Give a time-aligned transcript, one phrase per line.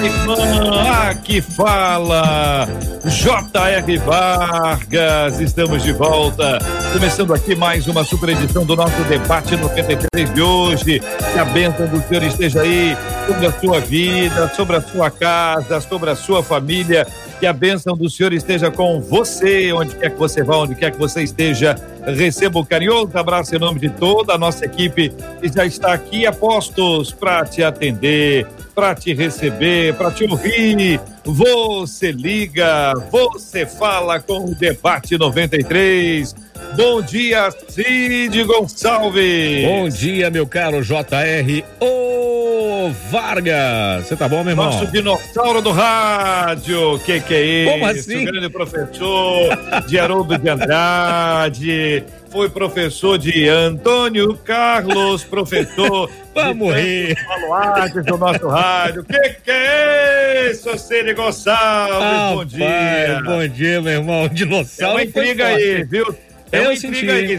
[0.00, 1.10] irmã.
[1.10, 2.68] Aqui fala
[3.04, 3.98] J.R.
[3.98, 5.40] Vargas.
[5.40, 6.58] Estamos de volta.
[6.96, 10.98] Começando aqui mais uma super edição do nosso debate 93 de hoje.
[10.98, 12.96] Que a bênção do Senhor esteja aí
[13.26, 17.06] sobre a sua vida, sobre a sua casa, sobre a sua família.
[17.38, 20.90] Que a bênção do Senhor esteja com você, onde quer que você vá, onde quer
[20.90, 21.76] que você esteja.
[22.06, 25.92] Receba o um carinhoso abraço em nome de toda a nossa equipe que já está
[25.92, 30.98] aqui, apostos, para te atender, para te receber, para te ouvir.
[31.24, 36.46] Você liga, você fala com o Debate 93.
[36.76, 39.64] Bom dia, Cid Gonçalves.
[39.66, 41.64] Bom dia, meu caro JR.
[41.80, 44.66] Ô Vargas, você tá bom, meu irmão?
[44.66, 46.98] Nosso dinossauro do rádio.
[47.04, 47.72] Que que é isso?
[47.72, 48.22] Como assim?
[48.22, 52.04] O grande professor de Haroldo de Andrade.
[52.30, 56.10] Foi professor de Antônio Carlos, professor.
[56.34, 57.16] Vamos rir.
[57.26, 59.04] Baluartes do nosso rádio.
[59.04, 61.96] Que que é isso, Cid Gonçalves?
[61.96, 62.66] Ah, bom dia.
[62.66, 64.24] pai, bom dia, meu irmão.
[64.24, 64.92] É Dinossauro.
[64.96, 66.14] uma foi intriga aí, viu?
[66.52, 67.10] É Eu uma senti.
[67.10, 67.38] aí.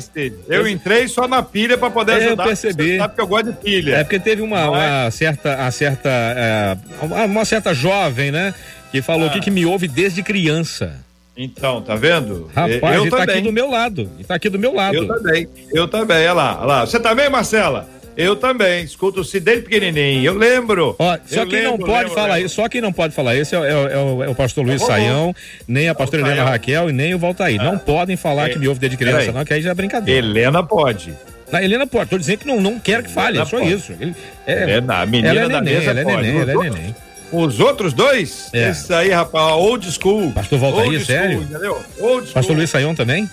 [0.50, 2.44] Eu entrei só na pilha pra poder Eu ajudar.
[2.46, 2.92] percebi.
[2.92, 3.96] Você sabe que eu gosto de pilha.
[3.96, 4.68] É porque teve uma, é?
[4.70, 6.78] uma certa, uma certa, é,
[7.26, 8.54] uma- certa jovem, né?
[8.92, 9.32] Que falou Ah.
[9.32, 10.96] aqui que me ouve desde criança.
[11.40, 12.50] Então, tá vendo?
[12.54, 13.36] Rapaz, eu ele tá também.
[13.36, 14.10] aqui do meu lado.
[14.16, 14.96] Ele tá aqui do meu lado.
[14.96, 15.48] Eu também.
[15.72, 16.86] Eu também, olha lá, olha lá.
[16.86, 17.88] Você também, Marcela?
[18.18, 18.84] Eu também.
[18.84, 20.24] Escuto o Cid desde pequenininho.
[20.26, 20.96] Eu lembro.
[20.98, 23.56] Ó, só Eu quem não pode lembro, falar isso, só quem não pode falar isso
[23.56, 24.92] é, o- é o- é o, é o pastor Luiz vovô.
[24.92, 25.36] Saião,
[25.68, 26.36] nem a pastora Saião.
[26.36, 27.62] Helena Raquel e nem o Valtair.
[27.62, 28.54] Não podem falar É.
[28.54, 30.26] que me ouve desde criança, não, que aí já é brincadeira.
[30.26, 31.14] Helena pode.
[31.54, 33.72] A Helena pode, tô dizendo que não, não quero que fale, é Helena só pode.
[33.74, 33.94] isso.
[34.00, 36.16] Ele- é, Helena, a menina ela é da neném, mesa ela é pode.
[36.18, 36.96] neném, Os ela é outros- neném.
[37.32, 38.50] Os outros dois?
[38.54, 38.70] É.
[38.70, 40.32] Esse aí, rapaz, old school.
[40.32, 41.32] Pastor Valtair, old sério?
[41.34, 41.74] School, entendeu?
[42.00, 42.34] Old school.
[42.34, 43.30] Pastor Luiz Saião também?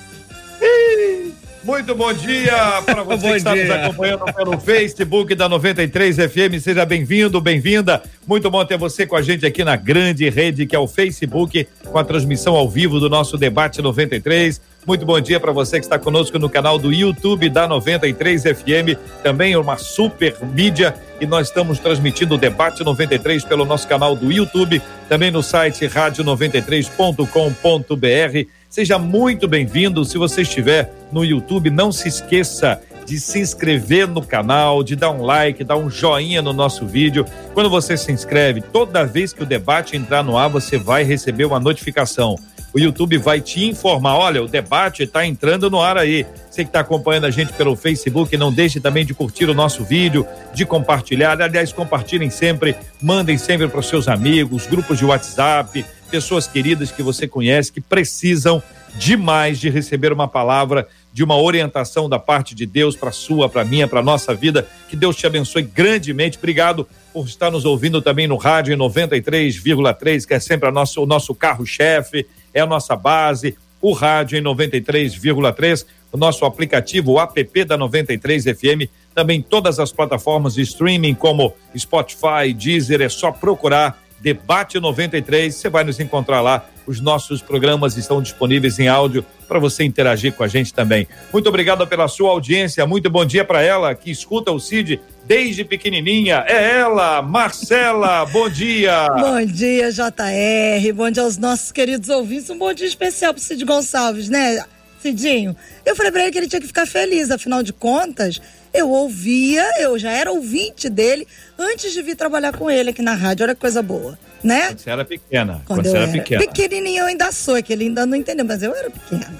[1.64, 3.74] Muito bom dia para você que está nos dia.
[3.74, 6.60] acompanhando pelo Facebook da 93 FM.
[6.60, 8.02] Seja bem-vindo, bem-vinda.
[8.26, 11.66] Muito bom ter você com a gente aqui na grande rede que é o Facebook,
[11.86, 14.60] com a transmissão ao vivo do nosso debate 93.
[14.86, 18.98] Muito bom dia para você que está conosco no canal do YouTube da 93 FM,
[19.22, 24.30] também uma super mídia e nós estamos transmitindo o debate 93 pelo nosso canal do
[24.30, 28.63] YouTube, também no site rádio93.com.br.
[28.74, 30.04] Seja muito bem-vindo.
[30.04, 35.12] Se você estiver no YouTube, não se esqueça de se inscrever no canal, de dar
[35.12, 37.24] um like, dar um joinha no nosso vídeo.
[37.52, 41.44] Quando você se inscreve, toda vez que o debate entrar no ar, você vai receber
[41.44, 42.34] uma notificação.
[42.74, 46.26] O YouTube vai te informar: olha, o debate está entrando no ar aí.
[46.50, 49.84] Você que está acompanhando a gente pelo Facebook, não deixe também de curtir o nosso
[49.84, 51.40] vídeo, de compartilhar.
[51.40, 55.84] Aliás, compartilhem sempre, mandem sempre para os seus amigos, grupos de WhatsApp,
[56.14, 58.62] pessoas queridas que você conhece que precisam
[58.94, 63.64] demais de receber uma palavra, de uma orientação da parte de Deus para sua, para
[63.64, 64.64] minha, para nossa vida.
[64.88, 66.38] Que Deus te abençoe grandemente.
[66.38, 71.02] Obrigado por estar nos ouvindo também no rádio em 93,3, que é sempre a nosso,
[71.02, 73.56] o nosso carro-chefe, é a nossa base.
[73.82, 79.90] O rádio em 93,3, o nosso aplicativo, o app da 93 FM, também todas as
[79.90, 86.40] plataformas de streaming como Spotify, Deezer, é só procurar Debate 93, você vai nos encontrar
[86.40, 86.66] lá.
[86.86, 91.06] Os nossos programas estão disponíveis em áudio para você interagir com a gente também.
[91.30, 92.86] Muito obrigado pela sua audiência.
[92.86, 96.42] Muito bom dia para ela que escuta o Cid desde pequenininha.
[96.48, 98.24] É ela, Marcela.
[98.32, 99.08] Bom dia.
[99.10, 100.92] Bom dia, JR.
[100.94, 102.48] Bom dia aos nossos queridos ouvintes.
[102.48, 104.64] Um bom dia especial pro Cid Gonçalves, né,
[105.02, 105.54] Cidinho?
[105.84, 108.40] Eu falei pra ele que ele tinha que ficar feliz, afinal de contas,
[108.74, 111.26] eu ouvia, eu já era ouvinte dele
[111.56, 113.44] antes de vir trabalhar com ele aqui na rádio.
[113.44, 114.66] Olha que coisa boa, né?
[114.66, 115.52] Quando você era pequena.
[115.64, 116.40] Quando, Quando, você era era pequena.
[116.40, 119.32] pequenininha eu ainda sou, é que ele ainda não entendeu, mas eu era pequena.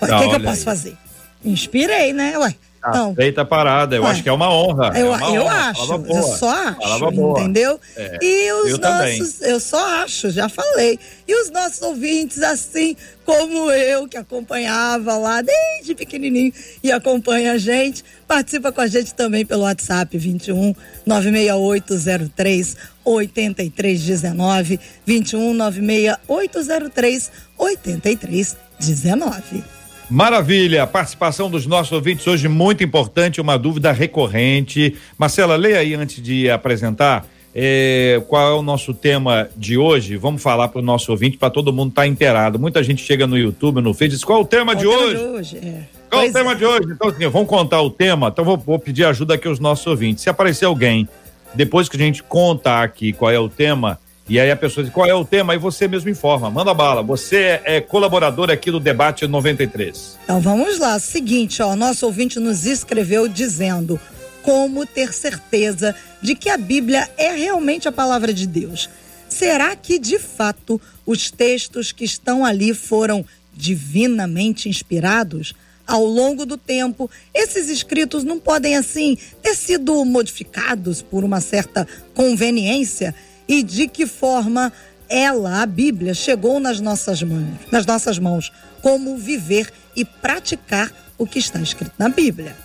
[0.00, 0.64] O que, que eu posso aí.
[0.64, 0.96] fazer?
[1.42, 2.36] Inspirei, né?
[2.38, 2.54] Ué,
[2.88, 3.96] então, Feita a parada.
[3.96, 4.10] Eu Ué.
[4.10, 4.92] acho que é uma honra.
[4.98, 5.70] Eu, é uma eu honra.
[5.70, 6.18] acho, Palavra boa.
[6.18, 7.40] eu só acho, Palavra boa.
[7.40, 7.80] entendeu?
[7.96, 9.18] É, E os eu também.
[9.18, 10.98] nossos, eu só acho, já falei.
[11.26, 16.52] E os nossos ouvintes, assim como eu, que acompanhava lá desde pequenininho
[16.82, 20.74] e acompanha a gente, participa com a gente também pelo WhatsApp 21
[21.04, 29.64] 96803 8319 21 96803 8319.
[30.08, 34.94] Maravilha, a participação dos nossos ouvintes hoje muito importante, uma dúvida recorrente.
[35.18, 40.16] Marcela, leia aí antes de apresentar é, qual é o nosso tema de hoje?
[40.16, 42.56] Vamos falar para o nosso ouvinte, para todo mundo estar tá inteirado.
[42.56, 45.16] Muita gente chega no YouTube, no Face, diz qual é o tema qual de hoje?
[45.16, 45.56] De hoje?
[45.56, 45.82] É.
[46.08, 46.54] Qual pois o tema é.
[46.54, 46.92] de hoje?
[46.92, 48.28] Então, assim, vamos contar o tema.
[48.28, 50.22] Então, vou, vou pedir ajuda aqui aos nossos ouvintes.
[50.22, 51.08] Se aparecer alguém,
[51.52, 54.92] depois que a gente contar aqui qual é o tema, e aí a pessoa diz
[54.92, 56.50] qual é o tema, aí você mesmo informa.
[56.50, 57.02] Manda bala.
[57.02, 60.18] Você é colaborador aqui do Debate 93.
[60.24, 60.98] Então vamos lá.
[60.98, 64.00] Seguinte, ó, nosso ouvinte nos escreveu dizendo
[64.42, 68.88] como ter certeza de que a Bíblia é realmente a palavra de Deus.
[69.28, 73.24] Será que, de fato, os textos que estão ali foram
[73.54, 75.54] divinamente inspirados?
[75.86, 81.86] Ao longo do tempo, esses escritos não podem, assim, ter sido modificados por uma certa
[82.12, 83.14] conveniência?
[83.48, 84.72] E de que forma
[85.08, 88.52] ela, a Bíblia, chegou nas nossas mãos, nas nossas mãos?
[88.82, 92.56] Como viver e praticar o que está escrito na Bíblia?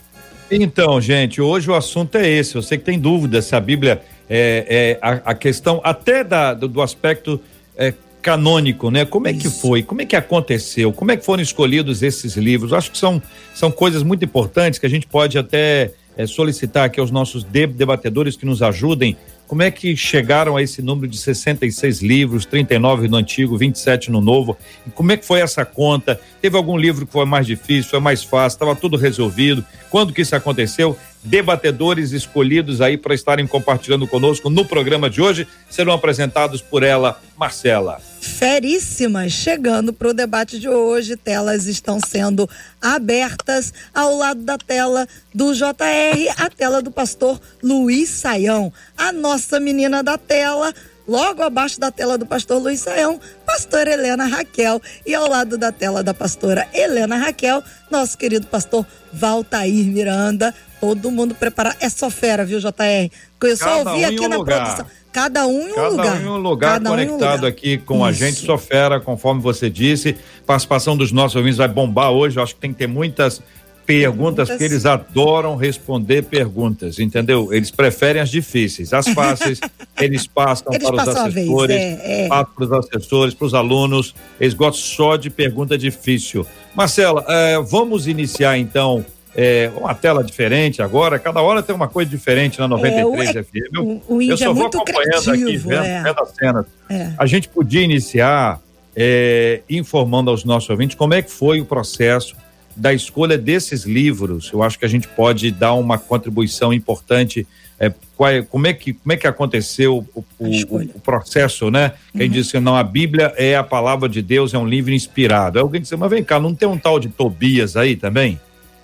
[0.49, 2.55] Então, gente, hoje o assunto é esse.
[2.55, 6.53] Eu sei que tem dúvida se a Bíblia é, é a, a, questão até da,
[6.53, 7.39] do, do aspecto
[7.77, 9.05] é, canônico, né?
[9.05, 9.41] Como é Isso.
[9.41, 9.81] que foi?
[9.81, 10.91] Como é que aconteceu?
[10.91, 12.73] Como é que foram escolhidos esses livros?
[12.73, 13.21] Acho que são,
[13.53, 18.35] são coisas muito importantes que a gente pode até é, solicitar aqui aos nossos debatedores
[18.35, 19.15] que nos ajudem
[19.51, 24.21] como é que chegaram a esse número de 66 livros, 39 no antigo, 27 no
[24.21, 24.57] novo?
[24.87, 26.17] E como é que foi essa conta?
[26.41, 29.61] Teve algum livro que foi mais difícil, foi mais fácil, estava tudo resolvido?
[29.89, 30.97] Quando que isso aconteceu?
[31.21, 37.19] Debatedores escolhidos aí para estarem compartilhando conosco no programa de hoje serão apresentados por ela,
[37.37, 41.17] Marcela feríssimas chegando para o debate de hoje.
[41.17, 42.47] Telas estão sendo
[42.79, 48.71] abertas ao lado da tela do JR, a tela do pastor Luiz Saião.
[48.95, 50.71] A nossa menina da tela,
[51.07, 54.79] logo abaixo da tela do pastor Luiz Saião, pastora Helena Raquel.
[55.03, 60.53] E ao lado da tela da pastora Helena Raquel, nosso querido pastor Valtair Miranda.
[60.79, 61.77] Todo mundo preparado.
[61.79, 63.11] É só fera, viu, JR?
[63.41, 64.63] Eu só ouvi um aqui na lugar.
[64.63, 65.00] produção.
[65.11, 66.05] Cada um em um Cada lugar.
[66.05, 67.45] Cada um em um lugar Cada conectado um lugar.
[67.45, 68.05] aqui com Isso.
[68.05, 70.15] a gente, só fera, conforme você disse.
[70.45, 72.37] Participação dos nossos ouvintes vai bombar hoje.
[72.37, 73.41] Eu acho que tem que ter muitas
[73.85, 77.51] perguntas, porque eles adoram responder perguntas, entendeu?
[77.51, 78.93] Eles preferem as difíceis.
[78.93, 79.59] As fáceis,
[79.99, 82.27] eles passam eles para os assessores, é, é.
[82.29, 84.15] passam para os assessores, para os alunos.
[84.39, 86.45] Eles gostam só de pergunta difícil.
[86.73, 89.05] Marcela, é, vamos iniciar então
[89.35, 93.53] é, uma tela diferente agora, cada hora tem uma coisa diferente na 93 é, FM.
[93.73, 96.03] Eu, o, o eu só é vou acompanhando criativo, aqui, vendo, é.
[96.03, 96.65] vendo as cenas.
[96.89, 97.13] É.
[97.17, 98.59] A gente podia iniciar
[98.95, 102.35] é, informando aos nossos ouvintes como é que foi o processo
[102.75, 104.51] da escolha desses livros.
[104.51, 107.47] Eu acho que a gente pode dar uma contribuição importante.
[107.79, 111.93] É, qual, como, é que, como é que aconteceu o, o, o processo, né?
[112.15, 112.33] Quem uhum.
[112.33, 115.57] disse que não, a Bíblia é a palavra de Deus, é um livro inspirado.
[115.57, 118.39] Aí alguém disse, mas vem cá, não tem um tal de Tobias aí também?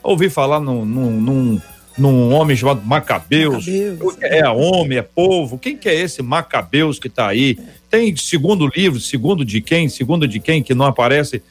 [0.08, 1.62] Ouvi falar num, num, num,
[1.98, 3.68] num homem chamado Macabeus.
[3.68, 4.18] Macabeus.
[4.22, 5.58] É homem, é povo.
[5.58, 7.58] Quem que é esse Macabeus que está aí?
[7.90, 9.90] Tem segundo livro, segundo de quem?
[9.90, 11.42] Segundo de quem que não aparece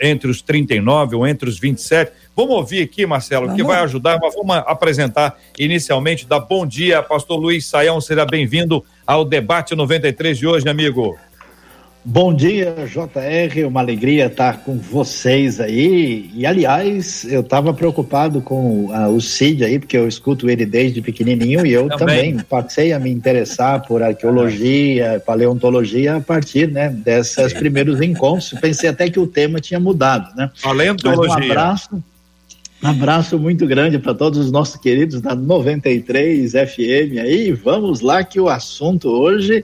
[0.00, 2.10] entre os 39 ou entre os 27?
[2.36, 3.60] Vamos ouvir aqui, Marcelo, vamos.
[3.60, 6.26] que vai ajudar, mas vamos apresentar inicialmente.
[6.26, 11.16] Da bom dia, pastor Luiz Saião, seja bem-vindo ao debate 93 de hoje, amigo.
[12.02, 13.66] Bom dia, JR.
[13.66, 16.30] Uma alegria estar com vocês aí.
[16.34, 21.02] E, aliás, eu estava preocupado com uh, o Cid aí, porque eu escuto ele desde
[21.02, 22.32] pequenininho e eu também.
[22.32, 28.54] também passei a me interessar por arqueologia, paleontologia a partir né, desses primeiros encontros.
[28.58, 30.50] Pensei até que o tema tinha mudado, né?
[30.62, 31.28] Paleontologia.
[31.28, 32.04] Mas um abraço.
[32.82, 37.52] Um abraço muito grande para todos os nossos queridos da 93 FM aí.
[37.52, 39.62] Vamos lá que o assunto hoje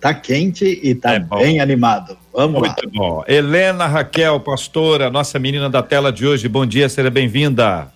[0.00, 2.16] Tá quente e tá é bem animado.
[2.32, 2.92] Vamos Muito lá.
[2.94, 3.24] bom.
[3.26, 6.48] Helena Raquel, pastora, nossa menina da tela de hoje.
[6.48, 7.92] Bom dia, seja bem-vinda.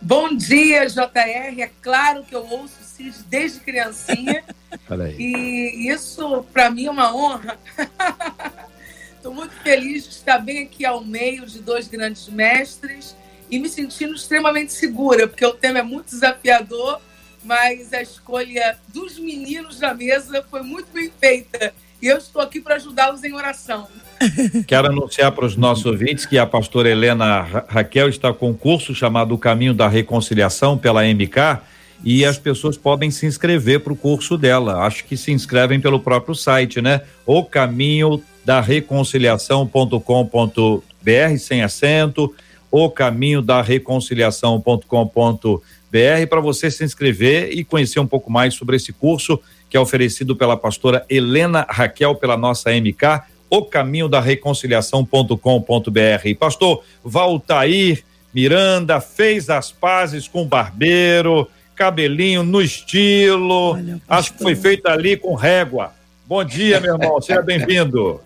[0.00, 1.60] Bom dia, JR.
[1.60, 4.44] É claro que eu ouço o Cid desde criancinha.
[5.18, 7.58] e isso, para mim, é uma honra.
[9.16, 13.16] Estou muito feliz de estar bem aqui ao meio de dois grandes mestres
[13.50, 17.00] e me sentindo extremamente segura, porque o tema é muito desafiador
[17.44, 21.72] mas a escolha dos meninos da mesa foi muito bem feita.
[22.00, 23.88] E eu estou aqui para ajudá-los em oração.
[24.66, 28.94] Quero anunciar para os nossos ouvintes que a pastora Helena Raquel está com um curso
[28.94, 31.60] chamado O Caminho da Reconciliação pela MK
[32.04, 34.84] e as pessoas podem se inscrever para o curso dela.
[34.84, 37.02] Acho que se inscrevem pelo próprio site, né?
[37.26, 42.34] O caminho da reconciliação.com.br sem acento,
[42.70, 48.76] o caminho da reconciliação.com.br BR para você se inscrever e conhecer um pouco mais sobre
[48.76, 54.20] esse curso que é oferecido pela pastora Helena Raquel pela nossa MK, o caminho da
[54.20, 56.34] reconciliação.com.br.
[56.38, 58.02] Pastor Valtair
[58.32, 63.72] Miranda fez as pazes com o barbeiro, cabelinho no estilo.
[63.72, 65.92] Olha, Acho que foi feito ali com régua.
[66.26, 67.20] Bom dia, meu irmão.
[67.20, 68.20] Seja bem-vindo.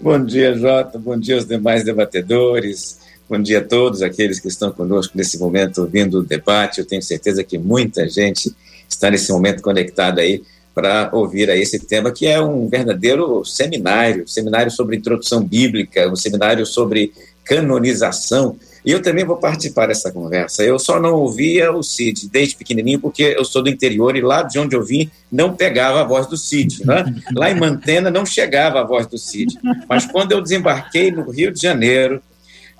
[0.00, 0.98] Bom dia, Jota.
[0.98, 3.00] Bom dia aos demais debatedores.
[3.28, 6.80] Bom dia a todos aqueles que estão conosco nesse momento ouvindo o debate.
[6.80, 8.54] Eu tenho certeza que muita gente
[8.88, 10.42] está nesse momento conectada aí
[10.74, 16.16] para ouvir aí esse tema que é um verdadeiro seminário, seminário sobre introdução bíblica, um
[16.16, 17.12] seminário sobre
[17.44, 18.56] canonização.
[18.84, 20.64] E eu também vou participar dessa conversa.
[20.64, 24.42] Eu só não ouvia o Cid desde pequenininho porque eu sou do interior e lá
[24.42, 26.84] de onde eu vim não pegava a voz do Cid.
[26.84, 27.04] Né?
[27.36, 29.56] Lá em Mantena não chegava a voz do Cid.
[29.88, 32.20] Mas quando eu desembarquei no Rio de Janeiro,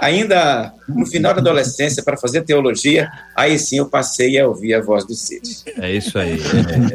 [0.02, 4.80] ainda no final da adolescência para fazer teologia, aí sim eu passei a ouvir a
[4.80, 5.62] voz do Cid.
[5.78, 6.38] É isso aí.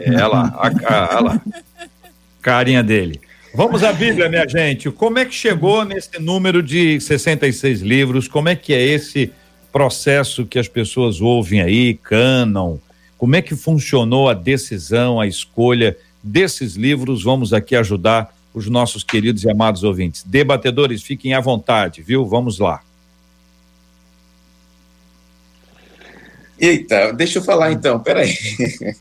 [0.06, 1.42] É, é, é lá, a, a, a lá.
[2.42, 3.22] Carinha dele.
[3.56, 4.92] Vamos à Bíblia, minha gente.
[4.92, 8.28] Como é que chegou nesse número de 66 livros?
[8.28, 9.32] Como é que é esse
[9.72, 12.80] processo que as pessoas ouvem aí, canam?
[13.18, 17.24] Como é que funcionou a decisão, a escolha desses livros?
[17.24, 20.24] Vamos aqui ajudar os nossos queridos e amados ouvintes.
[20.24, 22.26] Debatedores, fiquem à vontade, viu?
[22.26, 22.82] Vamos lá.
[26.60, 28.36] Eita, deixa eu falar então, peraí.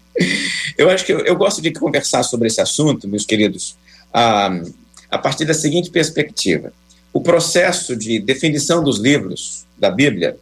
[0.79, 3.77] Eu acho que eu, eu gosto de conversar sobre esse assunto, meus queridos,
[4.13, 4.51] a,
[5.11, 6.73] a partir da seguinte perspectiva.
[7.13, 10.37] O processo de definição dos livros da Bíblia,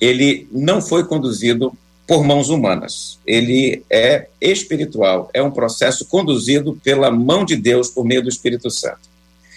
[0.00, 1.72] ele não foi conduzido
[2.06, 3.18] por mãos humanas.
[3.26, 8.70] Ele é espiritual, é um processo conduzido pela mão de Deus por meio do Espírito
[8.70, 9.00] Santo.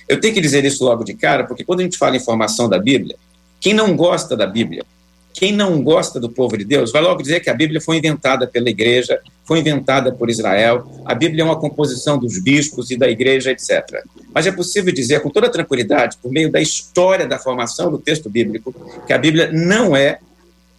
[0.07, 2.67] Eu tenho que dizer isso logo de cara, porque quando a gente fala em formação
[2.67, 3.15] da Bíblia,
[3.59, 4.83] quem não gosta da Bíblia,
[5.33, 8.47] quem não gosta do povo de Deus, vai logo dizer que a Bíblia foi inventada
[8.47, 13.09] pela igreja, foi inventada por Israel, a Bíblia é uma composição dos bispos e da
[13.09, 14.03] igreja, etc.
[14.33, 18.29] Mas é possível dizer com toda tranquilidade, por meio da história da formação do texto
[18.29, 18.73] bíblico,
[19.07, 20.19] que a Bíblia não é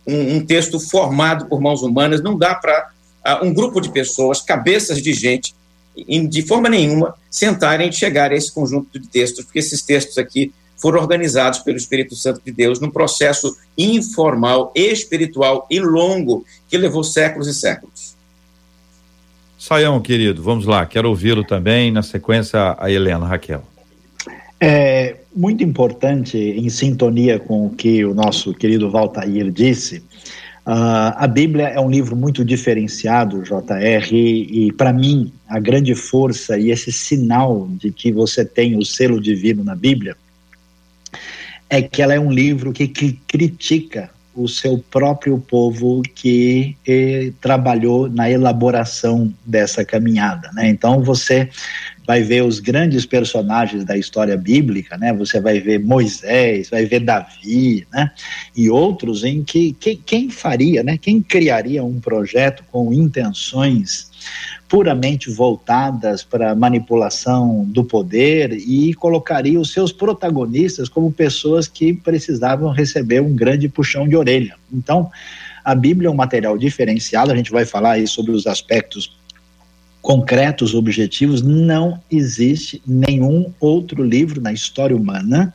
[0.06, 2.90] um, um texto formado por mãos humanas, não dá para
[3.26, 5.54] uh, um grupo de pessoas, cabeças de gente,
[6.28, 10.52] de forma nenhuma, sentarem e chegar a esse conjunto de textos, porque esses textos aqui
[10.80, 17.04] foram organizados pelo Espírito Santo de Deus num processo informal, espiritual e longo que levou
[17.04, 18.16] séculos e séculos.
[19.58, 23.62] Saião, querido, vamos lá, quero ouvi-lo também, na sequência a Helena, Raquel.
[24.58, 29.98] É muito importante, em sintonia com o que o nosso querido Valtair disse,
[30.66, 35.94] uh, a Bíblia é um livro muito diferenciado, JR, e, e para mim, a grande
[35.94, 40.16] força e esse sinal de que você tem o selo divino na Bíblia
[41.70, 47.32] é que ela é um livro que, que critica o seu próprio povo que eh,
[47.40, 50.68] trabalhou na elaboração dessa caminhada, né?
[50.68, 51.48] Então você
[52.06, 55.12] vai ver os grandes personagens da história bíblica, né?
[55.12, 58.10] Você vai ver Moisés, vai ver Davi, né?
[58.56, 60.96] E outros em que, que quem faria, né?
[60.96, 64.10] Quem criaria um projeto com intenções
[64.70, 72.70] puramente voltadas para manipulação do poder e colocaria os seus protagonistas como pessoas que precisavam
[72.70, 74.54] receber um grande puxão de orelha.
[74.72, 75.10] Então,
[75.64, 79.18] a Bíblia é um material diferenciado, a gente vai falar aí sobre os aspectos
[80.00, 81.42] concretos, objetivos.
[81.42, 85.52] Não existe nenhum outro livro na história humana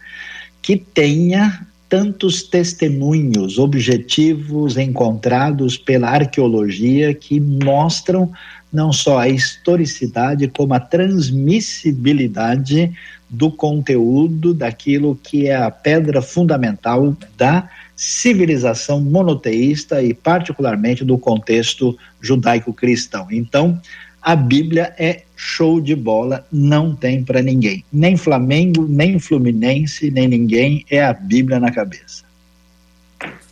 [0.61, 1.65] que tenha
[1.95, 8.29] tantos testemunhos objetivos encontrados pela arqueologia que mostram
[8.69, 12.91] não só a historicidade, como a transmissibilidade
[13.29, 21.97] do conteúdo daquilo que é a pedra fundamental da civilização monoteísta e, particularmente, do contexto
[22.19, 23.27] judaico-cristão.
[23.31, 23.79] Então,
[24.25, 27.85] a Bíblia é show de bola, não tem para ninguém.
[27.93, 32.25] Nem Flamengo, nem Fluminense, nem ninguém, é a Bíblia na cabeça.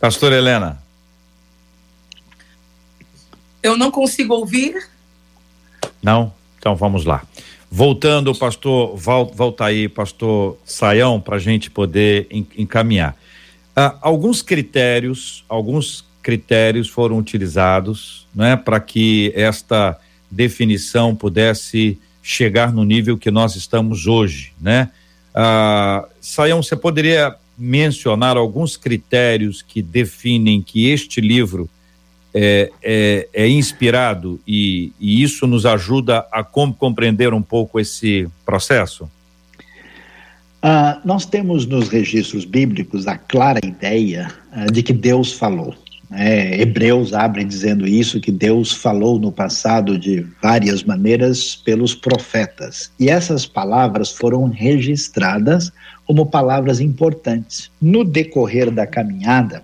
[0.00, 0.82] Pastor Helena.
[3.62, 4.74] Eu não consigo ouvir.
[6.02, 6.32] Não?
[6.58, 7.22] Então vamos lá.
[7.70, 12.26] Voltando, pastor, volta aí, pastor Saião, para a gente poder
[12.58, 13.16] encaminhar.
[13.76, 20.00] Ah, alguns critérios, alguns critérios foram utilizados, né, para que esta
[20.34, 24.90] definição pudesse chegar no nível que nós estamos hoje, né?
[25.34, 31.68] Ah, Saião, você poderia mencionar alguns critérios que definem que este livro
[32.34, 39.04] é, é, é inspirado e, e, isso nos ajuda a compreender um pouco esse processo?
[40.64, 45.74] Uh, nós temos nos registros bíblicos a clara ideia uh, de que Deus falou.
[46.16, 52.90] É, Hebreus abre dizendo isso, que Deus falou no passado de várias maneiras pelos profetas.
[52.98, 55.72] E essas palavras foram registradas
[56.06, 57.70] como palavras importantes.
[57.80, 59.62] No decorrer da caminhada,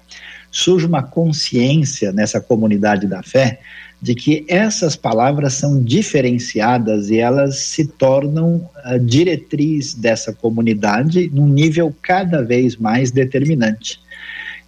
[0.50, 3.60] surge uma consciência nessa comunidade da fé
[4.02, 11.46] de que essas palavras são diferenciadas e elas se tornam a diretriz dessa comunidade num
[11.46, 14.00] nível cada vez mais determinante.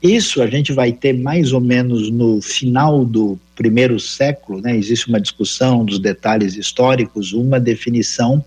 [0.03, 4.77] Isso a gente vai ter mais ou menos no final do primeiro século, né?
[4.77, 8.45] Existe uma discussão dos detalhes históricos, uma definição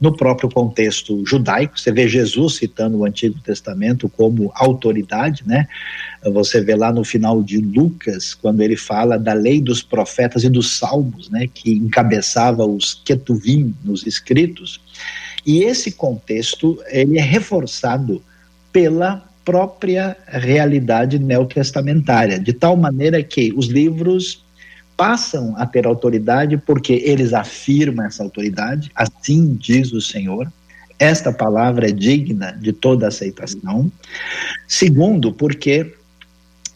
[0.00, 1.78] no próprio contexto judaico.
[1.78, 5.68] Você vê Jesus citando o Antigo Testamento como autoridade, né?
[6.24, 10.48] Você vê lá no final de Lucas, quando ele fala da lei dos profetas e
[10.48, 11.46] dos salmos, né?
[11.46, 14.80] Que encabeçava os ketuvim nos escritos.
[15.46, 18.20] E esse contexto, ele é reforçado
[18.72, 24.44] pela própria realidade neotestamentária, de tal maneira que os livros
[24.96, 30.52] passam a ter autoridade porque eles afirmam essa autoridade, assim diz o Senhor.
[30.98, 33.92] Esta palavra é digna de toda aceitação.
[34.66, 35.94] Segundo, porque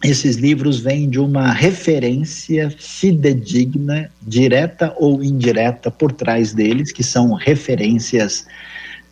[0.04, 7.32] esses livros vêm de uma referência fidedigna, direta ou indireta, por trás deles, que são
[7.32, 8.46] referências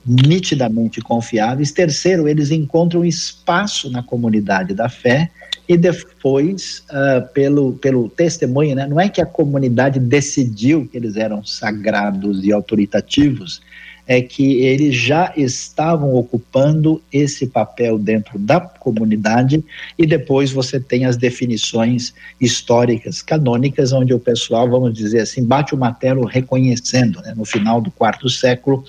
[0.08, 1.70] nitidamente confiáveis.
[1.70, 5.30] Terceiro, eles encontram espaço na comunidade da fé
[5.68, 11.16] e depois, uh, pelo, pelo testemunho, né, não é que a comunidade decidiu que eles
[11.16, 13.60] eram sagrados e autoritativos,
[14.08, 19.62] é que eles já estavam ocupando esse papel dentro da comunidade
[19.98, 25.74] e depois você tem as definições históricas canônicas onde o pessoal, vamos dizer assim, bate
[25.74, 27.34] o martelo reconhecendo, né?
[27.36, 28.82] no final do quarto século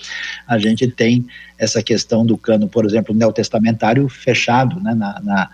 [0.47, 1.25] a gente tem
[1.59, 5.49] essa questão do cano, por exemplo, neotestamentário fechado, né, na, na,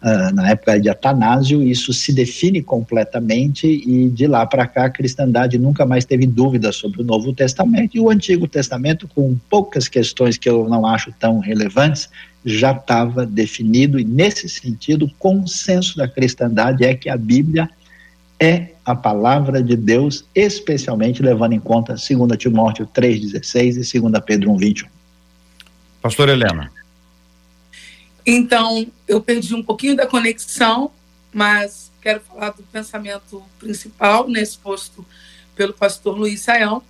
[0.00, 4.90] uh, na época de Atanásio, isso se define completamente e de lá para cá a
[4.90, 9.88] cristandade nunca mais teve dúvidas sobre o Novo Testamento e o Antigo Testamento, com poucas
[9.88, 12.08] questões que eu não acho tão relevantes,
[12.44, 17.68] já estava definido e nesse sentido o consenso da cristandade é que a Bíblia
[18.40, 24.52] é a palavra de Deus, especialmente levando em conta 2 Timóteo 3,16 e 2 Pedro
[24.52, 24.97] 1,21.
[26.00, 26.72] Pastor Helena.
[28.24, 30.92] Então, eu perdi um pouquinho da conexão,
[31.32, 35.04] mas quero falar do pensamento principal, né, exposto
[35.56, 36.82] pelo pastor Luiz Saião.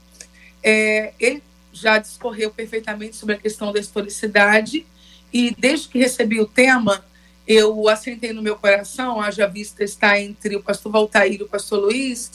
[0.63, 1.43] É, ele
[1.73, 4.85] já discorreu perfeitamente sobre a questão da historicidade,
[5.33, 7.05] e desde que recebi o tema,
[7.47, 11.81] eu assentei no meu coração, haja vista está entre o pastor Valtair e o pastor
[11.81, 12.33] Luiz,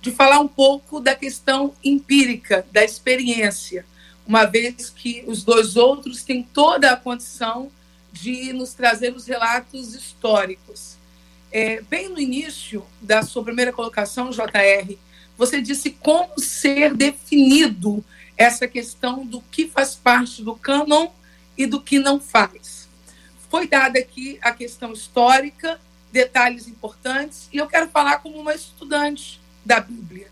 [0.00, 3.84] de falar um pouco da questão empírica, da experiência
[4.26, 7.70] uma vez que os dois outros têm toda a condição
[8.12, 10.96] de nos trazer os relatos históricos.
[11.52, 14.96] É, bem no início da sua primeira colocação, JR,
[15.38, 18.04] você disse como ser definido
[18.36, 21.08] essa questão do que faz parte do cânon
[21.56, 22.88] e do que não faz.
[23.48, 29.40] Foi dada aqui a questão histórica, detalhes importantes, e eu quero falar como uma estudante
[29.64, 30.28] da Bíblia.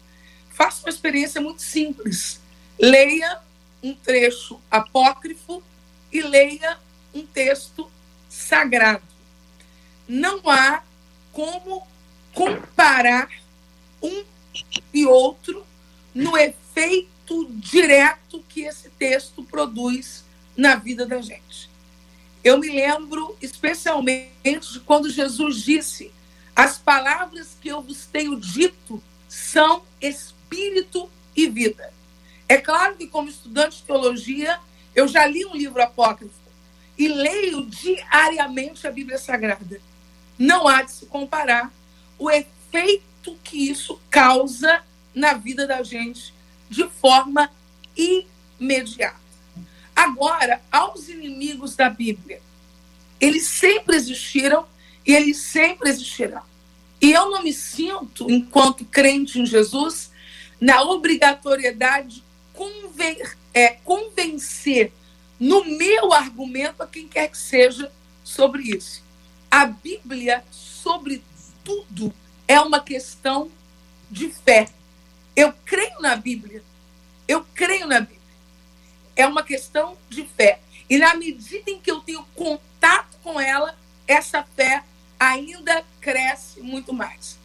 [0.50, 2.40] Faça uma experiência muito simples.
[2.78, 3.40] Leia
[3.84, 5.62] um trecho apócrifo
[6.10, 6.78] e leia
[7.12, 7.90] um texto
[8.30, 9.04] sagrado.
[10.08, 10.82] Não há
[11.30, 11.86] como
[12.32, 13.28] comparar
[14.02, 14.24] um
[14.92, 15.66] e outro
[16.14, 20.24] no efeito direto que esse texto produz
[20.56, 21.68] na vida da gente.
[22.42, 26.10] Eu me lembro especialmente de quando Jesus disse:
[26.56, 31.92] As palavras que eu vos tenho dito são espírito e vida.
[32.54, 34.60] É claro que, como estudante de teologia,
[34.94, 36.32] eu já li um livro apócrifo
[36.96, 39.80] e leio diariamente a Bíblia Sagrada.
[40.38, 41.72] Não há de se comparar
[42.16, 46.32] o efeito que isso causa na vida da gente
[46.70, 47.50] de forma
[47.96, 49.18] imediata.
[49.96, 52.40] Agora, aos inimigos da Bíblia,
[53.20, 54.64] eles sempre existiram
[55.04, 56.42] e eles sempre existirão.
[57.00, 60.12] E eu não me sinto, enquanto crente em Jesus,
[60.60, 62.23] na obrigatoriedade
[62.54, 63.18] conven
[63.52, 64.92] é, convencer
[65.38, 69.02] no meu argumento a quem quer que seja sobre isso.
[69.50, 72.14] A Bíblia, sobretudo,
[72.48, 73.50] é uma questão
[74.10, 74.68] de fé.
[75.36, 76.62] Eu creio na Bíblia.
[77.28, 78.18] Eu creio na Bíblia.
[79.16, 80.60] É uma questão de fé.
[80.88, 84.82] E na medida em que eu tenho contato com ela, essa fé
[85.18, 87.38] ainda cresce muito mais.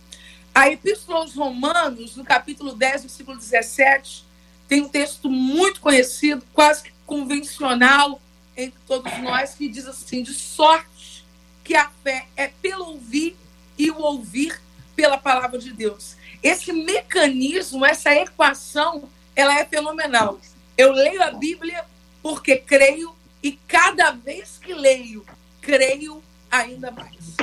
[0.54, 4.26] A Epístola aos Romanos, no capítulo 10, versículo 17,
[4.70, 8.22] tem um texto muito conhecido, quase que convencional
[8.56, 11.26] entre todos nós, que diz assim: de sorte
[11.64, 13.36] que a fé é pelo ouvir
[13.78, 14.62] e o ouvir
[14.96, 16.16] pela palavra de Deus.
[16.44, 20.40] Esse mecanismo, essa equação, ela é fenomenal.
[20.78, 21.84] Eu leio a Bíblia
[22.22, 25.26] porque creio e cada vez que leio,
[25.62, 27.38] creio ainda mais.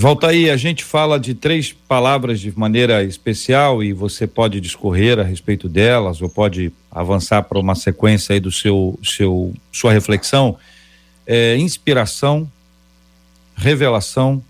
[0.00, 5.18] Volta aí, a gente fala de três palavras de maneira especial e você pode discorrer
[5.18, 10.56] a respeito delas ou pode avançar para uma sequência aí do seu, seu sua reflexão.
[11.26, 12.48] É, inspiração,
[13.56, 14.40] revelação,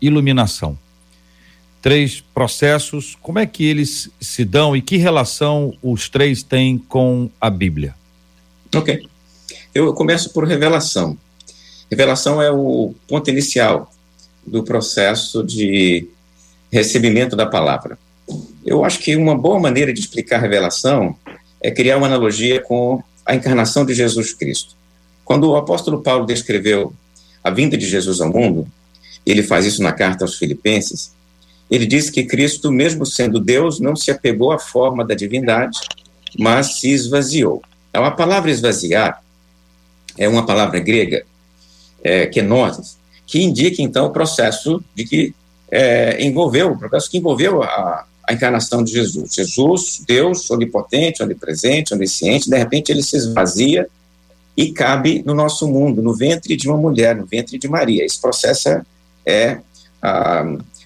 [0.00, 0.78] iluminação.
[1.82, 7.28] Três processos, como é que eles se dão e que relação os três têm com
[7.40, 7.96] a Bíblia?
[8.72, 9.04] Ok.
[9.74, 11.18] Eu começo por revelação.
[11.90, 13.90] Revelação é o ponto inicial
[14.46, 16.08] do processo de
[16.70, 17.98] recebimento da palavra.
[18.64, 21.16] Eu acho que uma boa maneira de explicar a revelação
[21.62, 24.74] é criar uma analogia com a encarnação de Jesus Cristo.
[25.24, 26.92] Quando o apóstolo Paulo descreveu
[27.42, 28.66] a vinda de Jesus ao mundo,
[29.24, 31.14] ele faz isso na carta aos Filipenses,
[31.70, 35.78] ele diz que Cristo, mesmo sendo Deus, não se apegou à forma da divindade,
[36.38, 37.62] mas se esvaziou.
[37.88, 39.22] Então, a palavra esvaziar
[40.18, 41.24] é uma palavra grega,
[42.02, 45.34] é, kenosis, que indica, então, o processo de que
[45.70, 49.34] é, envolveu, o processo que envolveu a, a encarnação de Jesus.
[49.34, 53.88] Jesus, Deus, onipotente, onipresente, onisciente, de repente ele se esvazia
[54.56, 58.04] e cabe no nosso mundo, no ventre de uma mulher, no ventre de Maria.
[58.04, 58.82] Esse processo é,
[59.26, 59.60] é,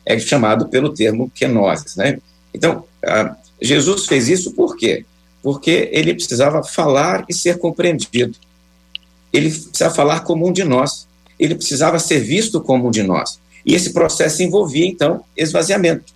[0.07, 2.19] é chamado pelo termo kenosis, né?
[2.55, 2.85] Então,
[3.61, 5.05] Jesus fez isso por quê?
[5.43, 8.35] Porque ele precisava falar e ser compreendido.
[9.33, 11.08] Ele precisava falar como um de nós
[11.39, 13.39] ele precisava ser visto como um de nós.
[13.65, 16.13] E esse processo envolvia, então, esvaziamento.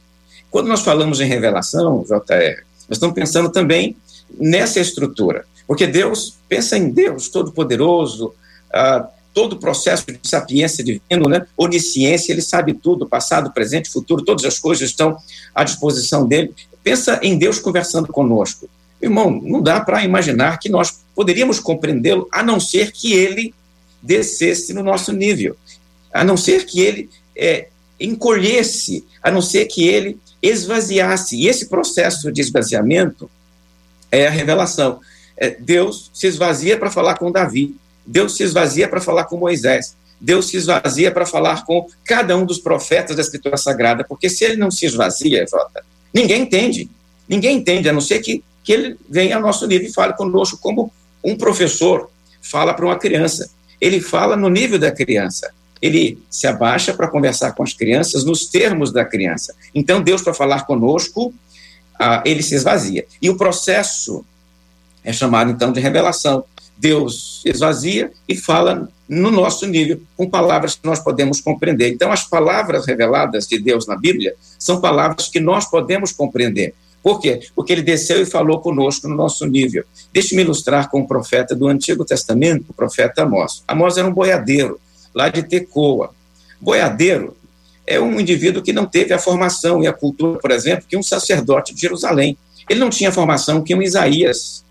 [0.51, 3.97] Quando nós falamos em revelação, JR, nós estamos pensando também
[4.39, 8.35] nessa estrutura, porque Deus pensa em Deus Todo-Poderoso,
[8.73, 11.47] ah, todo o processo de sapiência divino, né?
[11.57, 15.17] onisciência, ele sabe tudo, passado, presente, futuro, todas as coisas estão
[15.55, 16.55] à disposição dele.
[16.83, 18.69] Pensa em Deus conversando conosco.
[19.01, 23.55] Irmão, não dá para imaginar que nós poderíamos compreendê-lo, a não ser que ele
[24.03, 25.57] descesse no nosso nível,
[26.13, 27.69] a não ser que ele é,
[28.01, 31.37] encolhesse, a não ser que ele esvaziasse.
[31.37, 33.31] E esse processo de esvaziamento
[34.11, 35.01] é a revelação.
[35.37, 39.97] É, Deus se esvazia para falar com Davi, Deus se esvazia para falar com Moisés,
[40.21, 44.45] Deus se esvazia para falar com cada um dos profetas da Escritura Sagrada, porque se
[44.45, 46.91] ele não se esvazia, Jota, ninguém entende.
[47.29, 50.59] Ninguém entende, a não ser que, que ele venha ao nosso nível e fale conosco
[50.59, 50.93] como
[51.25, 52.11] um professor
[52.41, 53.49] fala para uma criança
[53.83, 55.51] ele fala no nível da criança.
[55.83, 59.53] Ele se abaixa para conversar com as crianças nos termos da criança.
[59.75, 61.35] Então, Deus, para falar conosco,
[61.99, 63.05] ah, ele se esvazia.
[63.21, 64.25] E o processo
[65.03, 66.45] é chamado, então, de revelação.
[66.79, 71.89] Deus esvazia e fala no nosso nível, com palavras que nós podemos compreender.
[71.89, 76.73] Então, as palavras reveladas de Deus na Bíblia são palavras que nós podemos compreender.
[77.03, 77.41] Por quê?
[77.55, 79.85] Porque ele desceu e falou conosco no nosso nível.
[80.13, 83.65] Deixe-me ilustrar com o profeta do Antigo Testamento, o profeta Amós.
[83.67, 84.81] Amós era um boiadeiro,
[85.13, 86.15] lá de Tecoa.
[86.61, 87.37] Boiadeiro
[87.85, 91.03] é um indivíduo que não teve a formação e a cultura, por exemplo, que um
[91.03, 92.39] sacerdote de Jerusalém.
[92.69, 94.65] Ele não tinha a formação que um Isaías,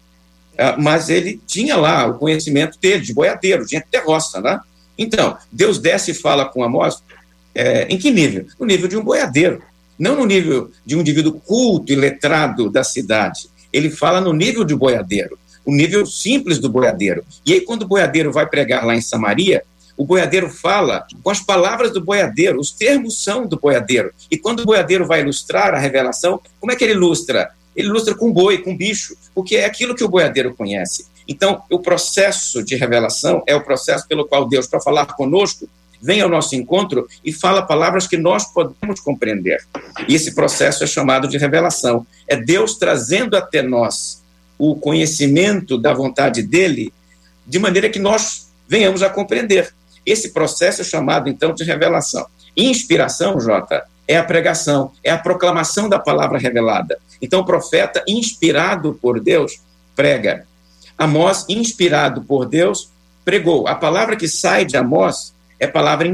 [0.57, 4.59] ah, mas ele tinha lá o conhecimento dele, de boiadeiro, de roça, né?
[4.97, 7.03] Então, Deus desce e fala com Amós,
[7.53, 8.45] é, em que nível?
[8.57, 9.61] No nível de um boiadeiro
[10.01, 13.47] não no nível de um indivíduo culto e letrado da cidade.
[13.71, 17.23] Ele fala no nível de boiadeiro, o nível simples do boiadeiro.
[17.45, 19.63] E aí, quando o boiadeiro vai pregar lá em Samaria,
[19.95, 24.11] o boiadeiro fala com as palavras do boiadeiro, os termos são do boiadeiro.
[24.31, 27.51] E quando o boiadeiro vai ilustrar a revelação, como é que ele ilustra?
[27.75, 31.05] Ele ilustra com boi, com bicho, porque é aquilo que o boiadeiro conhece.
[31.27, 35.69] Então, o processo de revelação é o processo pelo qual Deus, para falar conosco,
[36.01, 39.63] vem ao nosso encontro e fala palavras que nós podemos compreender.
[40.07, 42.05] E esse processo é chamado de revelação.
[42.27, 44.21] É Deus trazendo até nós
[44.57, 46.93] o conhecimento da vontade dele,
[47.45, 49.73] de maneira que nós venhamos a compreender.
[50.05, 52.25] Esse processo é chamado, então, de revelação.
[52.55, 56.99] Inspiração, Jota, é a pregação, é a proclamação da palavra revelada.
[57.21, 59.61] Então, o profeta, inspirado por Deus,
[59.95, 60.45] prega.
[60.97, 62.91] Amós, inspirado por Deus,
[63.23, 63.67] pregou.
[63.67, 66.11] A palavra que sai de Amós é palavra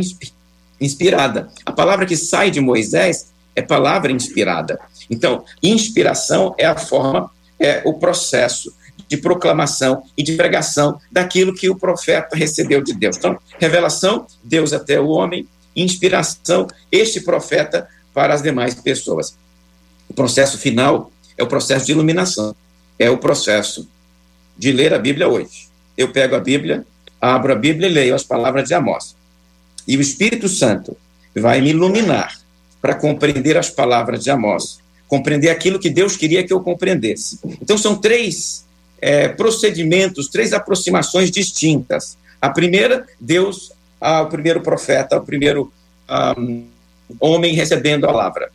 [0.80, 1.50] inspirada.
[1.66, 4.78] A palavra que sai de Moisés é palavra inspirada.
[5.10, 8.76] Então, inspiração é a forma, é o processo
[9.08, 13.16] de proclamação e de pregação daquilo que o profeta recebeu de Deus.
[13.16, 19.38] Então, revelação, Deus até o homem, inspiração, este profeta para as demais pessoas.
[20.10, 22.54] O processo final é o processo de iluminação,
[23.00, 23.88] é o processo
[24.58, 25.70] de ler a Bíblia hoje.
[25.96, 26.86] Eu pego a Bíblia,
[27.22, 29.17] abro a Bíblia e leio as palavras de Amós.
[29.88, 30.98] E o Espírito Santo
[31.36, 32.40] vai me iluminar
[32.82, 37.40] para compreender as palavras de Amós, compreender aquilo que Deus queria que eu compreendesse.
[37.62, 38.66] Então, são três
[39.00, 42.18] é, procedimentos, três aproximações distintas.
[42.42, 45.72] A primeira, Deus, ao primeiro profeta, ao primeiro
[47.20, 48.52] homem recebendo a palavra.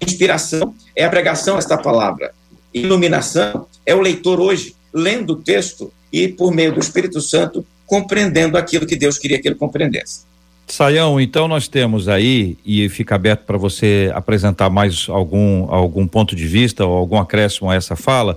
[0.00, 2.32] Inspiração é a pregação desta palavra.
[2.72, 8.56] Iluminação é o leitor hoje lendo o texto e, por meio do Espírito Santo, compreendendo
[8.56, 10.22] aquilo que Deus queria que ele compreendesse.
[10.66, 16.34] Saião, então nós temos aí, e fica aberto para você apresentar mais algum, algum ponto
[16.34, 18.36] de vista ou algum acréscimo a essa fala.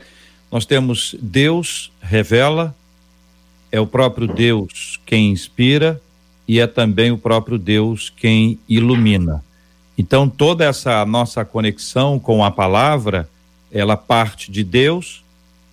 [0.51, 2.75] Nós temos Deus revela,
[3.71, 5.99] é o próprio Deus quem inspira
[6.47, 9.43] e é também o próprio Deus quem ilumina.
[9.97, 13.27] Então toda essa nossa conexão com a palavra,
[13.71, 15.23] ela parte de Deus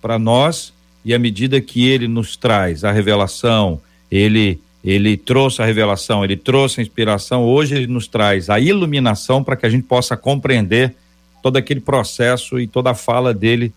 [0.01, 0.73] para nós
[1.05, 3.79] e à medida que ele nos traz a revelação,
[4.11, 4.59] ele
[4.89, 9.57] ele trouxe a revelação, ele trouxe a inspiração, hoje ele nos traz a iluminação para
[9.57, 10.95] que a gente possa compreender
[11.43, 13.73] todo aquele processo e toda a fala dele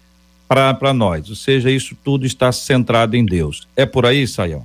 [0.48, 1.28] para nós.
[1.28, 3.66] Ou seja, isso tudo está centrado em Deus.
[3.76, 4.64] É por aí, Saião?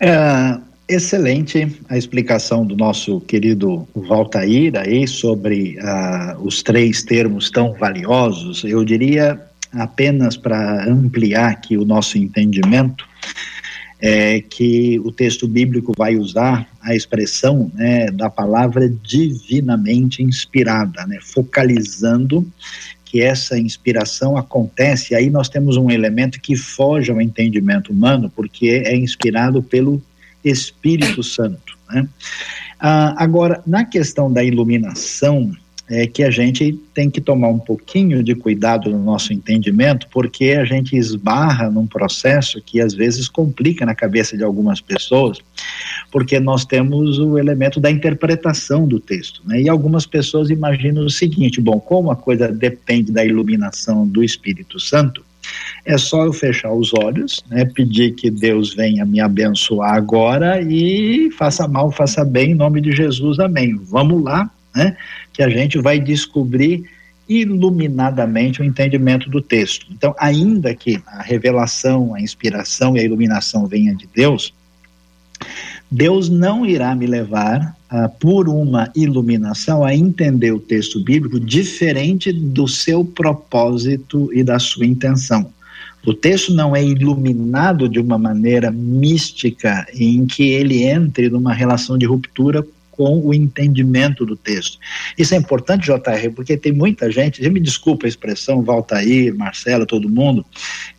[0.00, 7.72] É, excelente a explicação do nosso querido Valtair aí sobre uh, os três termos tão
[7.72, 8.64] valiosos.
[8.64, 9.40] Eu diria
[9.72, 13.06] apenas para ampliar aqui o nosso entendimento,
[14.00, 21.18] é que o texto bíblico vai usar a expressão né, da palavra divinamente inspirada, né,
[21.22, 22.46] focalizando
[23.04, 28.82] que essa inspiração acontece, aí nós temos um elemento que foge ao entendimento humano, porque
[28.84, 30.02] é inspirado pelo
[30.44, 31.78] Espírito Santo.
[31.88, 32.08] Né?
[32.78, 35.52] Ah, agora, na questão da iluminação,
[35.88, 40.50] é que a gente tem que tomar um pouquinho de cuidado no nosso entendimento, porque
[40.50, 45.38] a gente esbarra num processo que às vezes complica na cabeça de algumas pessoas,
[46.10, 49.62] porque nós temos o elemento da interpretação do texto, né?
[49.62, 54.80] E algumas pessoas imaginam o seguinte: bom, como a coisa depende da iluminação do Espírito
[54.80, 55.24] Santo,
[55.84, 61.30] é só eu fechar os olhos, né, pedir que Deus venha me abençoar agora e
[61.32, 63.76] faça mal, faça bem, em nome de Jesus, amém.
[63.76, 64.96] Vamos lá, né?
[65.36, 66.84] Que a gente vai descobrir
[67.28, 69.86] iluminadamente o entendimento do texto.
[69.90, 74.54] Então, ainda que a revelação, a inspiração e a iluminação venha de Deus,
[75.90, 82.32] Deus não irá me levar ah, por uma iluminação a entender o texto bíblico diferente
[82.32, 85.52] do seu propósito e da sua intenção.
[86.06, 91.98] O texto não é iluminado de uma maneira mística em que ele entre numa relação
[91.98, 92.66] de ruptura
[92.96, 94.78] com o entendimento do texto.
[95.16, 100.08] Isso é importante, JR, porque tem muita gente, me desculpa a expressão, Valtair, Marcela, todo
[100.08, 100.44] mundo,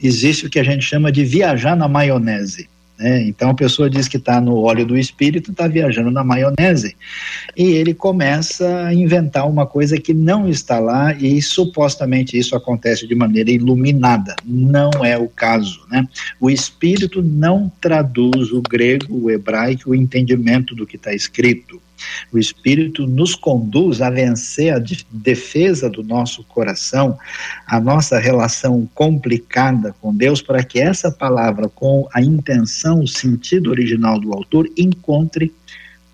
[0.01, 2.69] existe o que a gente chama de viajar na maionese.
[2.97, 3.23] Né?
[3.27, 6.95] Então a pessoa diz que está no óleo do espírito, está viajando na maionese.
[7.55, 13.07] E ele começa a inventar uma coisa que não está lá e supostamente isso acontece
[13.07, 14.35] de maneira iluminada.
[14.43, 15.85] Não é o caso.
[15.89, 16.07] Né?
[16.39, 21.79] O espírito não traduz o grego, o hebraico, o entendimento do que está escrito.
[22.31, 24.81] O Espírito nos conduz a vencer a
[25.11, 27.17] defesa do nosso coração,
[27.65, 33.69] a nossa relação complicada com Deus, para que essa palavra, com a intenção, o sentido
[33.69, 35.53] original do autor, encontre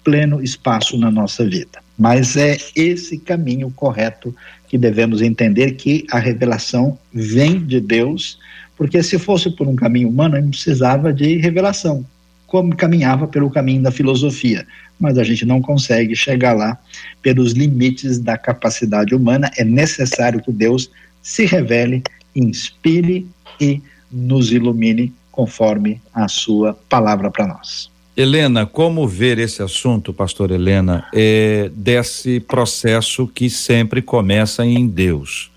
[0.03, 1.81] pleno espaço na nossa vida.
[1.97, 4.35] Mas é esse caminho correto
[4.67, 8.39] que devemos entender que a revelação vem de Deus,
[8.75, 12.05] porque se fosse por um caminho humano, não precisava de revelação
[12.53, 14.67] como caminhava pelo caminho da filosofia,
[14.99, 16.77] mas a gente não consegue chegar lá
[17.21, 19.51] pelos limites da capacidade humana.
[19.57, 20.89] É necessário que Deus
[21.21, 22.03] se revele,
[22.35, 23.27] inspire
[23.59, 27.91] e nos ilumine conforme a sua palavra para nós.
[28.15, 35.51] Helena, como ver esse assunto, pastor Helena, é, desse processo que sempre começa em Deus?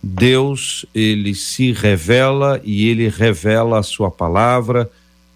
[0.00, 4.88] Deus, ele se revela e ele revela a sua palavra,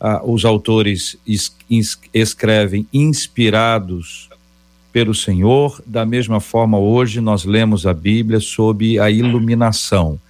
[0.05, 4.29] ah, os autores es, es, escrevem inspirados
[4.93, 10.21] pelo Senhor, da mesma forma hoje nós lemos a Bíblia sob a iluminação.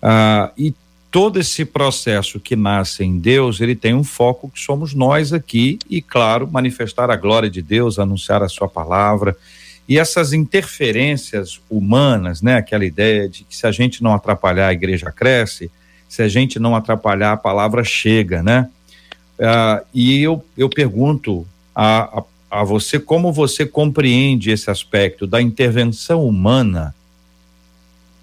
[0.00, 0.72] Ah, e
[1.10, 5.80] todo esse processo que nasce em Deus, ele tem um foco que somos nós aqui
[5.90, 9.36] e, claro, manifestar a glória de Deus, anunciar a sua palavra.
[9.88, 14.72] E essas interferências humanas, né, aquela ideia de que se a gente não atrapalhar a
[14.72, 15.68] igreja cresce,
[16.08, 18.70] se a gente não atrapalhar a palavra chega, né?
[19.38, 25.42] Uh, e eu, eu pergunto a, a, a, você como você compreende esse aspecto da
[25.42, 26.94] intervenção humana,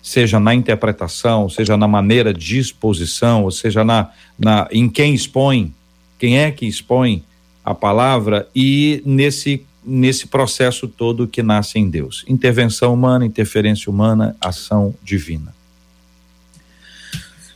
[0.02, 5.74] seja na interpretação, seja na maneira de exposição, ou seja na, na em quem expõe,
[6.18, 7.24] quem é que expõe
[7.64, 12.24] a palavra e nesse nesse processo todo que nasce em Deus.
[12.28, 15.54] Intervenção humana, interferência humana, ação divina.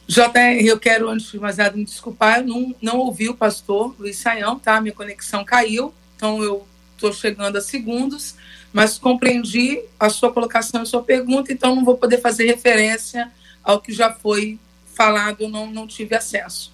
[0.07, 3.93] JR, eu quero, antes de mais nada, me desculpar, eu não, não ouvi o pastor
[3.99, 4.79] Luiz Saião, tá?
[4.79, 6.65] Minha conexão caiu, então eu
[6.95, 8.35] estou chegando a segundos,
[8.71, 13.29] mas compreendi a sua colocação, a sua pergunta, então não vou poder fazer referência
[13.61, 14.57] ao que já foi
[14.95, 16.71] falado, não, não tive acesso.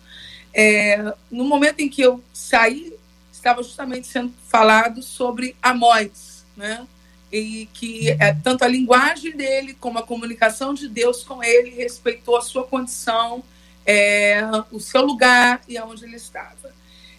[0.53, 2.93] É, no momento em que eu saí,
[3.31, 6.85] estava justamente sendo falado sobre Amós, né?
[7.33, 12.37] E que é, tanto a linguagem dele como a comunicação de Deus com ele respeitou
[12.37, 13.43] a sua condição,
[13.85, 14.39] é,
[14.71, 16.71] o seu lugar e aonde ele estava.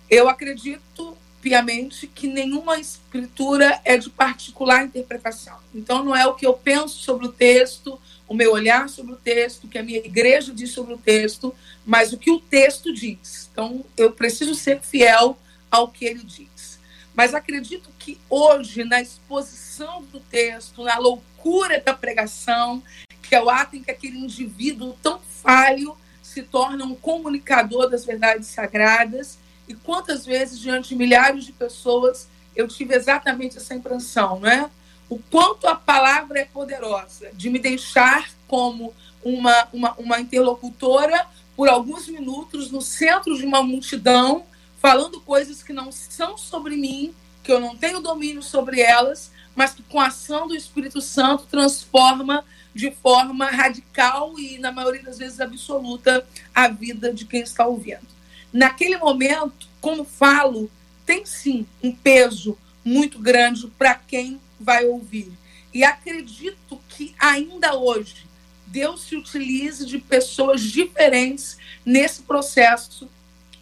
[0.08, 5.58] Eu acredito piamente que nenhuma escritura é de particular interpretação.
[5.74, 9.16] Então, não é o que eu penso sobre o texto, o meu olhar sobre o
[9.16, 12.94] texto, o que a minha igreja diz sobre o texto, mas o que o texto
[12.94, 13.50] diz.
[13.52, 15.36] Então, eu preciso ser fiel
[15.70, 16.78] ao que ele diz.
[17.14, 22.82] Mas acredito que hoje, na exposição do texto, na loucura da pregação,
[23.22, 28.04] que é o ato em que aquele indivíduo tão falho se torna um comunicador das
[28.04, 34.38] verdades sagradas, e quantas vezes, diante de milhares de pessoas, eu tive exatamente essa impressão,
[34.38, 34.70] não é?
[35.08, 41.70] O quanto a palavra é poderosa de me deixar como uma, uma, uma interlocutora por
[41.70, 44.44] alguns minutos no centro de uma multidão,
[44.78, 49.72] falando coisas que não são sobre mim, que eu não tenho domínio sobre elas, mas
[49.72, 55.18] que com a ação do Espírito Santo transforma de forma radical e, na maioria das
[55.18, 58.14] vezes, absoluta a vida de quem está ouvindo
[58.54, 60.70] naquele momento, como falo,
[61.04, 65.32] tem sim um peso muito grande para quem vai ouvir.
[65.72, 68.24] E acredito que ainda hoje
[68.64, 73.10] Deus se utilize de pessoas diferentes nesse processo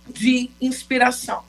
[0.06, 1.42] de inspiração.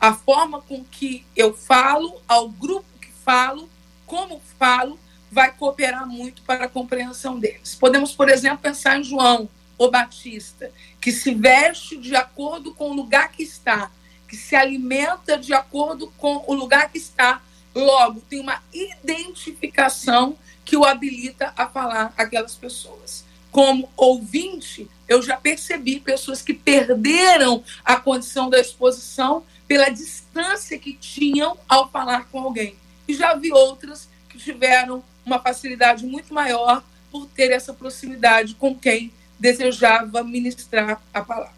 [0.00, 3.68] A forma com que eu falo, ao grupo que falo,
[4.06, 4.98] como falo,
[5.30, 7.74] vai cooperar muito para a compreensão deles.
[7.74, 12.94] Podemos, por exemplo, pensar em João, o Batista, que se veste de acordo com o
[12.94, 13.90] lugar que está,
[14.28, 17.42] que se alimenta de acordo com o lugar que está,
[17.74, 23.24] logo tem uma identificação que o habilita a falar aquelas pessoas.
[23.50, 30.92] Como ouvinte, eu já percebi pessoas que perderam a condição da exposição pela distância que
[30.94, 32.74] tinham ao falar com alguém.
[33.08, 38.74] E já vi outras que tiveram uma facilidade muito maior por ter essa proximidade com
[38.74, 41.56] quem desejava ministrar a palavra.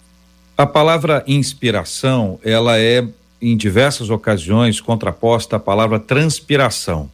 [0.56, 3.06] A palavra inspiração, ela é
[3.40, 7.10] em diversas ocasiões contraposta à palavra transpiração.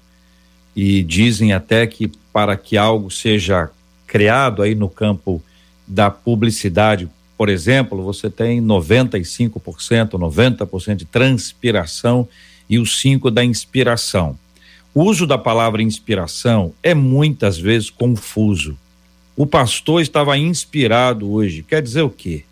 [0.74, 3.70] E dizem até que para que algo seja
[4.06, 5.42] criado aí no campo
[5.86, 12.28] da publicidade, por exemplo, você tem 95%, 90% de transpiração
[12.68, 14.38] e o 5 da inspiração.
[14.94, 18.76] O uso da palavra inspiração é muitas vezes confuso
[19.36, 21.62] o pastor estava inspirado hoje.
[21.62, 22.44] Quer dizer o quê?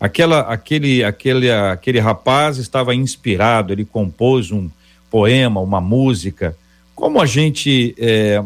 [0.00, 4.70] Aquela, aquele, aquele, aquele rapaz estava inspirado, ele compôs um
[5.10, 6.56] poema, uma música.
[6.94, 8.42] Como a gente é,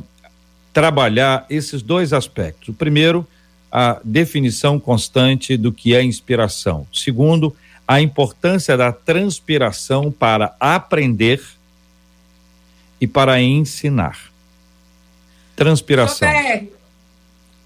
[0.72, 2.68] trabalhar esses dois aspectos?
[2.68, 3.26] O primeiro,
[3.72, 6.86] a definição constante do que é inspiração.
[6.92, 7.56] Segundo,
[7.88, 11.42] a importância da transpiração para aprender
[13.00, 14.30] e para ensinar.
[15.56, 16.28] Transpiração.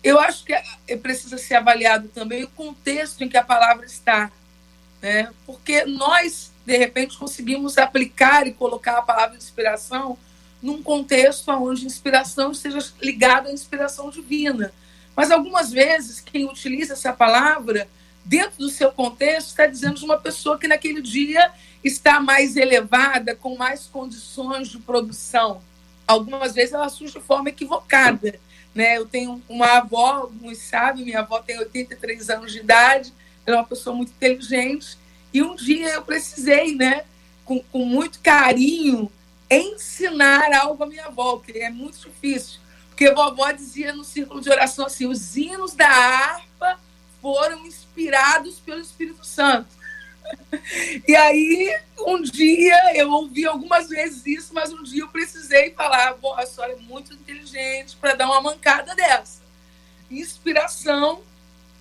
[0.03, 4.31] Eu acho que é, precisa ser avaliado também o contexto em que a palavra está,
[5.03, 5.31] né?
[5.45, 10.17] Porque nós, de repente, conseguimos aplicar e colocar a palavra inspiração
[10.63, 14.73] num contexto onde inspiração esteja ligada à inspiração divina.
[15.17, 17.89] Mas algumas vezes quem utiliza essa palavra
[18.23, 21.51] dentro do seu contexto está dizendo de uma pessoa que naquele dia
[21.83, 25.63] está mais elevada, com mais condições de produção.
[26.07, 28.39] Algumas vezes ela surge de forma equivocada.
[28.75, 28.99] Né?
[28.99, 33.13] Eu tenho uma avó, muito sábio, minha avó tem 83 anos de idade,
[33.47, 34.99] ela é uma pessoa muito inteligente,
[35.33, 37.05] e um dia eu precisei, né,
[37.45, 39.11] com, com muito carinho,
[39.51, 42.59] ensinar algo à minha avó, que é muito difícil.
[42.97, 46.81] Porque vovó dizia no círculo de oração assim: os hinos da harpa
[47.21, 49.69] foram inspirados pelo Espírito Santo.
[51.07, 56.15] E aí, um dia, eu ouvi algumas vezes isso, mas um dia eu precisei falar:
[56.15, 59.43] Bom, a senhora é muito inteligente para dar uma mancada dessa.
[60.11, 61.23] Inspiração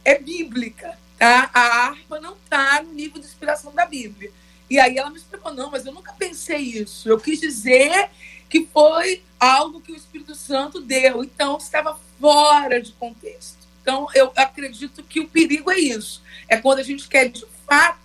[0.04, 1.50] é bíblica, tá?
[1.54, 4.32] A harpa não está no nível de inspiração da Bíblia.
[4.70, 7.10] E aí ela me explicou: Não, mas eu nunca pensei isso.
[7.10, 8.12] Eu quis dizer
[8.50, 11.24] que foi algo que o Espírito Santo deu.
[11.24, 13.58] Então, estava fora de contexto.
[13.82, 16.22] Então, eu acredito que o perigo é isso.
[16.48, 18.00] É quando a gente quer, de fato,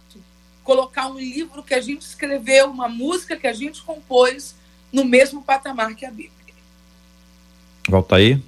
[0.63, 4.55] colocar um livro que a gente escreveu, uma música que a gente compôs,
[4.93, 6.33] no mesmo patamar que a Bíblia.
[7.89, 8.43] Volta aí.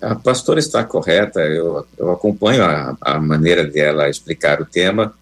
[0.00, 5.14] A pastora está correta, eu, eu acompanho a, a maneira dela explicar o tema,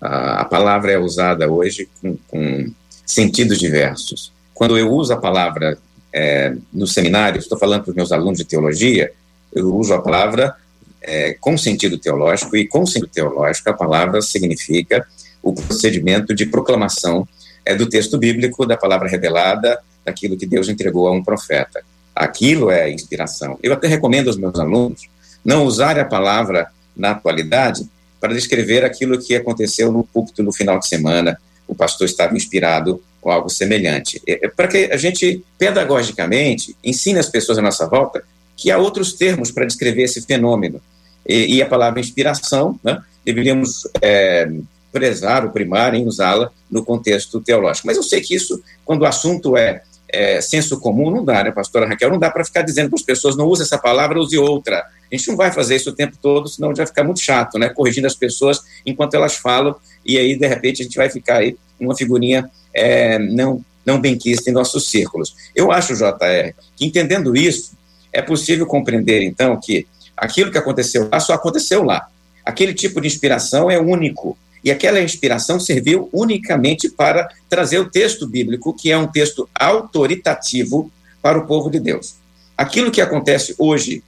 [0.00, 2.72] a, a palavra é usada hoje com, com,
[3.06, 4.32] sentidos diversos.
[4.52, 5.78] Quando eu uso a palavra
[6.12, 9.12] é, no seminário, estou falando para os meus alunos de teologia,
[9.54, 10.54] eu uso a palavra
[11.00, 15.06] é, com sentido teológico, e com sentido teológico a palavra significa
[15.42, 17.26] o procedimento de proclamação
[17.64, 21.82] é, do texto bíblico, da palavra revelada, daquilo que Deus entregou a um profeta.
[22.14, 23.58] Aquilo é inspiração.
[23.62, 25.08] Eu até recomendo aos meus alunos
[25.44, 27.88] não usarem a palavra na atualidade
[28.20, 33.02] para descrever aquilo que aconteceu no púlpito no final de semana, o pastor estava inspirado
[33.22, 34.20] ou algo semelhante.
[34.26, 38.22] É, é para que a gente, pedagogicamente, ensine as pessoas à nossa volta
[38.56, 40.80] que há outros termos para descrever esse fenômeno.
[41.26, 44.50] E, e a palavra inspiração, né, deveríamos é,
[44.92, 47.86] prezar ou primar em usá-la no contexto teológico.
[47.86, 51.50] Mas eu sei que isso, quando o assunto é é, senso comum, não dá, né,
[51.50, 52.10] pastora Raquel?
[52.10, 54.84] Não dá para ficar dizendo para as pessoas, não use essa palavra, use outra.
[55.10, 57.68] A gente não vai fazer isso o tempo todo, senão já ficar muito chato, né?
[57.68, 61.56] Corrigindo as pessoas enquanto elas falam, e aí, de repente, a gente vai ficar aí
[61.78, 65.34] uma figurinha é, não, não benquista em nossos círculos.
[65.54, 67.72] Eu acho, JR, que entendendo isso,
[68.12, 69.86] é possível compreender, então, que
[70.16, 72.08] aquilo que aconteceu lá só aconteceu lá.
[72.44, 78.26] Aquele tipo de inspiração é único, e aquela inspiração serviu unicamente para trazer o texto
[78.26, 80.90] bíblico, que é um texto autoritativo
[81.22, 82.16] para o povo de Deus.
[82.56, 84.02] Aquilo que acontece hoje,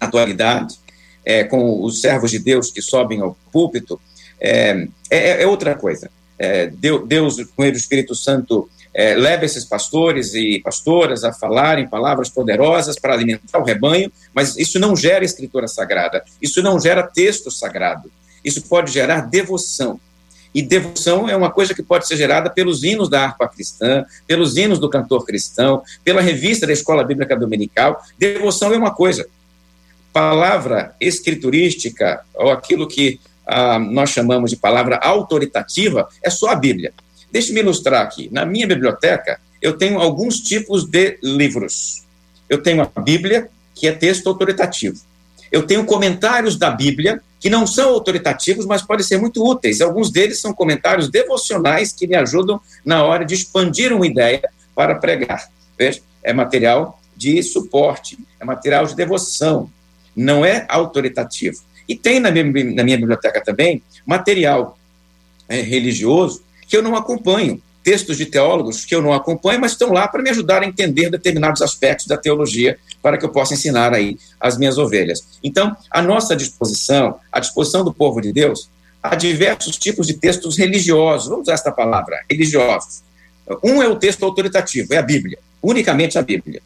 [0.00, 0.78] atualidade,
[1.24, 4.00] é, com os servos de Deus que sobem ao púlpito,
[4.40, 6.10] é, é, é outra coisa.
[6.38, 11.88] É, Deus, com ele, o Espírito Santo, é, leva esses pastores e pastoras a falarem
[11.88, 17.02] palavras poderosas para alimentar o rebanho, mas isso não gera escritura sagrada, isso não gera
[17.02, 18.10] texto sagrado.
[18.48, 20.00] Isso pode gerar devoção.
[20.54, 24.56] E devoção é uma coisa que pode ser gerada pelos hinos da harpa cristã, pelos
[24.56, 28.02] hinos do cantor cristão, pela revista da Escola Bíblica Dominical.
[28.18, 29.28] Devoção é uma coisa.
[30.10, 36.94] Palavra escriturística, ou aquilo que ah, nós chamamos de palavra autoritativa, é só a Bíblia.
[37.30, 38.30] Deixe-me ilustrar aqui.
[38.32, 42.04] Na minha biblioteca, eu tenho alguns tipos de livros.
[42.48, 44.98] Eu tenho a Bíblia, que é texto autoritativo.
[45.50, 49.80] Eu tenho comentários da Bíblia, que não são autoritativos, mas podem ser muito úteis.
[49.80, 54.42] Alguns deles são comentários devocionais que me ajudam na hora de expandir uma ideia
[54.74, 55.48] para pregar.
[55.78, 59.70] Veja, é material de suporte, é material de devoção,
[60.14, 61.60] não é autoritativo.
[61.88, 62.44] E tem na minha,
[62.74, 64.78] na minha biblioteca também material
[65.48, 69.90] é, religioso que eu não acompanho, textos de teólogos que eu não acompanho, mas estão
[69.90, 73.94] lá para me ajudar a entender determinados aspectos da teologia para que eu possa ensinar
[73.94, 75.24] aí as minhas ovelhas.
[75.42, 78.68] Então, a nossa disposição, a disposição do povo de Deus,
[79.02, 83.02] há diversos tipos de textos religiosos, vamos usar esta palavra, religiosos.
[83.64, 86.60] Um é o texto autoritativo, é a Bíblia, unicamente a Bíblia.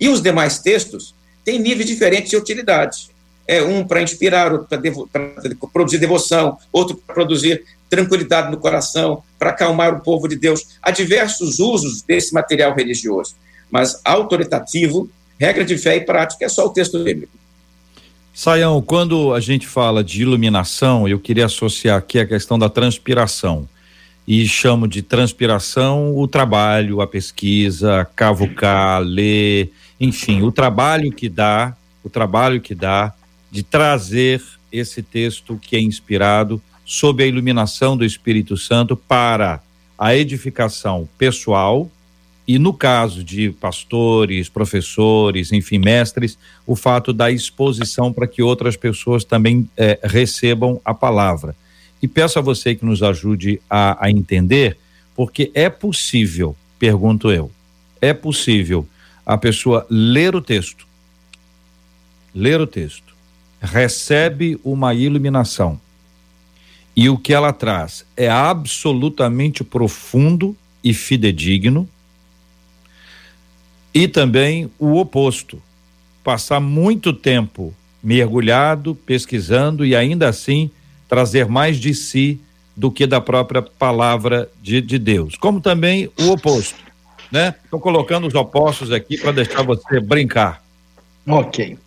[0.00, 1.14] E os demais textos
[1.44, 3.10] têm níveis diferentes de utilidade.
[3.46, 7.62] É um para inspirar, outro para produzir devoção, outro para produzir
[7.92, 10.78] tranquilidade no coração, para acalmar o povo de Deus.
[10.82, 13.34] Há diversos usos desse material religioso,
[13.70, 17.34] mas autoritativo, regra de fé e prática é só o texto bíblico.
[18.32, 23.68] Saião, quando a gente fala de iluminação, eu queria associar aqui a questão da transpiração.
[24.26, 29.70] E chamo de transpiração o trabalho, a pesquisa, cavucar, ler,
[30.00, 33.12] enfim, o trabalho que dá, o trabalho que dá
[33.50, 36.62] de trazer esse texto que é inspirado
[36.92, 39.62] sob a iluminação do Espírito Santo para
[39.98, 41.90] a edificação pessoal
[42.46, 46.36] e no caso de pastores, professores, enfim, mestres,
[46.66, 51.56] o fato da exposição para que outras pessoas também eh, recebam a palavra.
[52.02, 54.76] E peço a você que nos ajude a, a entender,
[55.16, 57.50] porque é possível, pergunto eu,
[58.02, 58.86] é possível
[59.24, 60.86] a pessoa ler o texto,
[62.34, 63.14] ler o texto,
[63.62, 65.80] recebe uma iluminação,
[66.94, 71.88] e o que ela traz é absolutamente profundo e fidedigno,
[73.94, 75.62] e também o oposto,
[76.24, 80.70] passar muito tempo mergulhado, pesquisando e ainda assim
[81.08, 82.40] trazer mais de si
[82.74, 85.36] do que da própria palavra de, de Deus.
[85.36, 86.78] Como também o oposto,
[87.30, 87.54] né?
[87.64, 90.62] Estou colocando os opostos aqui para deixar você brincar.
[91.26, 91.78] Ok.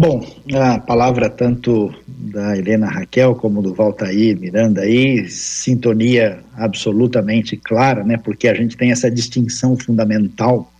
[0.00, 8.02] Bom, a palavra tanto da Helena Raquel como do Valtair Miranda aí, sintonia absolutamente clara,
[8.02, 8.16] né?
[8.16, 10.72] Porque a gente tem essa distinção fundamental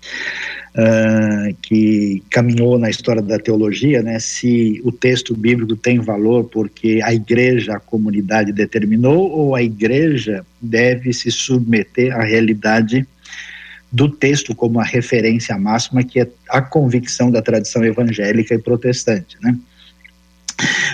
[0.75, 4.18] uh, que caminhou na história da teologia, né?
[4.18, 10.47] Se o texto bíblico tem valor porque a igreja, a comunidade determinou, ou a igreja
[10.62, 13.07] deve se submeter à realidade
[13.93, 19.36] do texto como a referência máxima, que é a convicção da tradição evangélica e protestante,
[19.41, 19.57] né?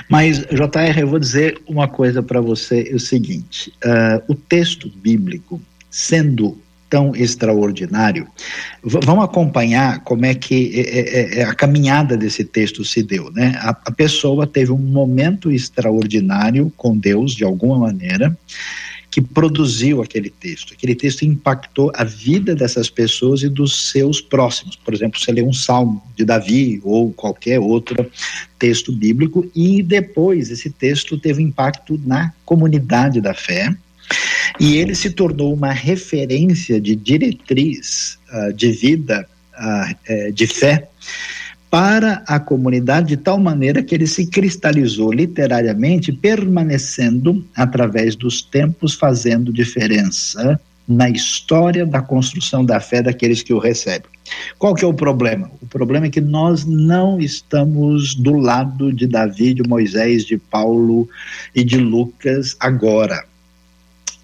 [0.08, 4.88] Mas, JR, eu vou dizer uma coisa para você: é o seguinte, uh, o texto
[4.88, 6.56] bíblico, sendo
[6.88, 8.28] tão extraordinário.
[8.82, 13.54] Vamos acompanhar como é que é, é, é, a caminhada desse texto se deu, né?
[13.60, 18.36] A, a, pessoa teve um momento extraordinário com Deus, de alguma maneira,
[19.16, 20.74] que produziu aquele texto.
[20.74, 24.76] Aquele texto impactou a vida dessas pessoas e dos seus próximos.
[24.76, 28.10] Por exemplo, você lê um salmo de Davi ou qualquer outro
[28.58, 33.74] texto bíblico, e depois esse texto teve impacto na comunidade da fé
[34.60, 39.26] e ele se tornou uma referência de diretriz uh, de vida,
[39.58, 40.90] uh, de fé,
[41.70, 48.94] para a comunidade de tal maneira que ele se cristalizou literariamente, permanecendo através dos tempos,
[48.94, 54.08] fazendo diferença na história da construção da fé daqueles que o recebem.
[54.58, 55.50] Qual que é o problema?
[55.60, 61.08] O problema é que nós não estamos do lado de Davi, de Moisés, de Paulo
[61.54, 63.24] e de Lucas agora.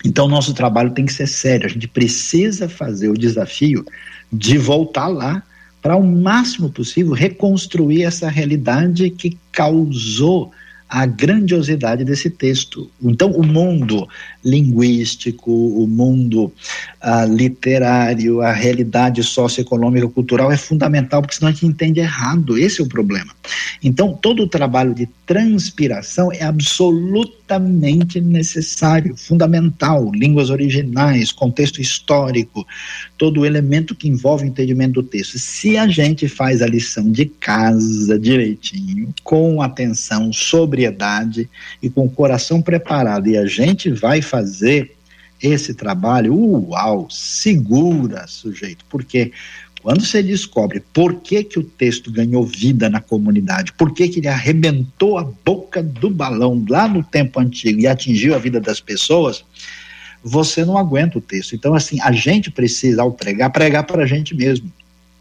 [0.04, 1.66] Então, nosso trabalho tem que ser sério.
[1.66, 3.84] A gente precisa fazer o desafio
[4.32, 5.42] de voltar lá
[5.82, 10.52] para o máximo possível reconstruir essa realidade que causou
[10.92, 12.90] a grandiosidade desse texto.
[13.02, 14.06] Então, o mundo
[14.44, 16.52] linguístico, o mundo
[17.02, 22.58] uh, literário, a realidade socioeconômica, cultural é fundamental, porque senão a gente entende errado.
[22.58, 23.32] Esse é o problema.
[23.82, 30.10] Então, todo o trabalho de transpiração é absolutamente necessário, fundamental.
[30.12, 32.66] Línguas originais, contexto histórico,
[33.16, 35.38] todo o elemento que envolve o entendimento do texto.
[35.38, 40.30] Se a gente faz a lição de casa direitinho, com atenção,
[40.82, 41.48] sobriedade
[41.82, 44.92] e com o coração preparado, e a gente vai fazer
[45.40, 46.34] esse trabalho,
[46.68, 49.32] uau, segura sujeito, porque
[49.82, 54.20] quando você descobre por que, que o texto ganhou vida na comunidade, por que, que
[54.20, 58.80] ele arrebentou a boca do balão lá no tempo antigo e atingiu a vida das
[58.80, 59.44] pessoas,
[60.22, 61.56] você não aguenta o texto.
[61.56, 64.72] Então, assim, a gente precisa, ao pregar, pregar para a gente mesmo.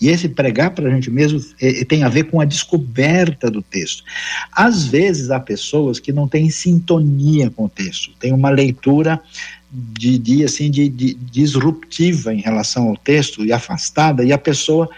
[0.02, 3.52] E esse pregar para a gente mesmo é, é, tem a ver com a descoberta
[3.52, 4.04] do texto.
[4.52, 9.22] Às vezes há pessoas que não têm sintonia com o texto, tem uma leitura
[9.72, 14.90] de, de assim de, de, disruptiva em relação ao texto e afastada e a pessoa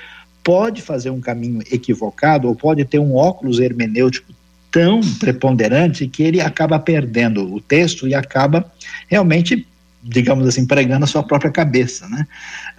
[0.44, 4.34] pode fazer um caminho equivocado ou pode ter um óculos hermenêutico
[4.72, 8.66] tão preponderante que ele acaba perdendo o texto e acaba
[9.08, 9.68] realmente
[10.04, 12.28] digamos assim, pregando a sua própria cabeça, né?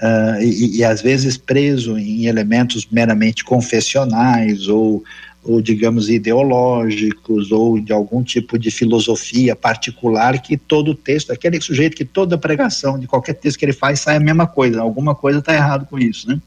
[0.03, 5.03] Uh, e, e, às vezes preso em elementos meramente confessionais ou
[5.45, 11.97] ou digamos ideológicos ou de algum tipo de filosofia particular que todo texto, aquele sujeito
[11.97, 15.41] que toda pregação de qualquer texto que ele faz sai a mesma coisa, alguma coisa
[15.41, 16.41] está errado com isso, né?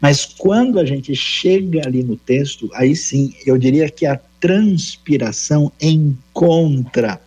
[0.00, 5.72] Mas quando a gente chega ali no texto, aí sim, eu diria que a transpiração
[5.80, 7.20] encontra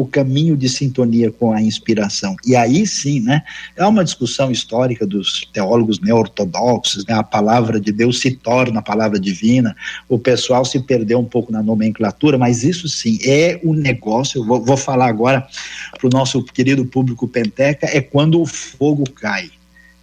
[0.00, 2.36] o caminho de sintonia com a inspiração.
[2.46, 3.42] E aí sim, né,
[3.76, 8.82] é uma discussão histórica dos teólogos neo-ortodoxos, né, a palavra de Deus se torna a
[8.82, 9.74] palavra divina,
[10.08, 14.40] o pessoal se perdeu um pouco na nomenclatura, mas isso sim é o um negócio,
[14.40, 15.46] eu vou, vou falar agora
[15.98, 19.50] para o nosso querido público penteca, é quando o fogo cai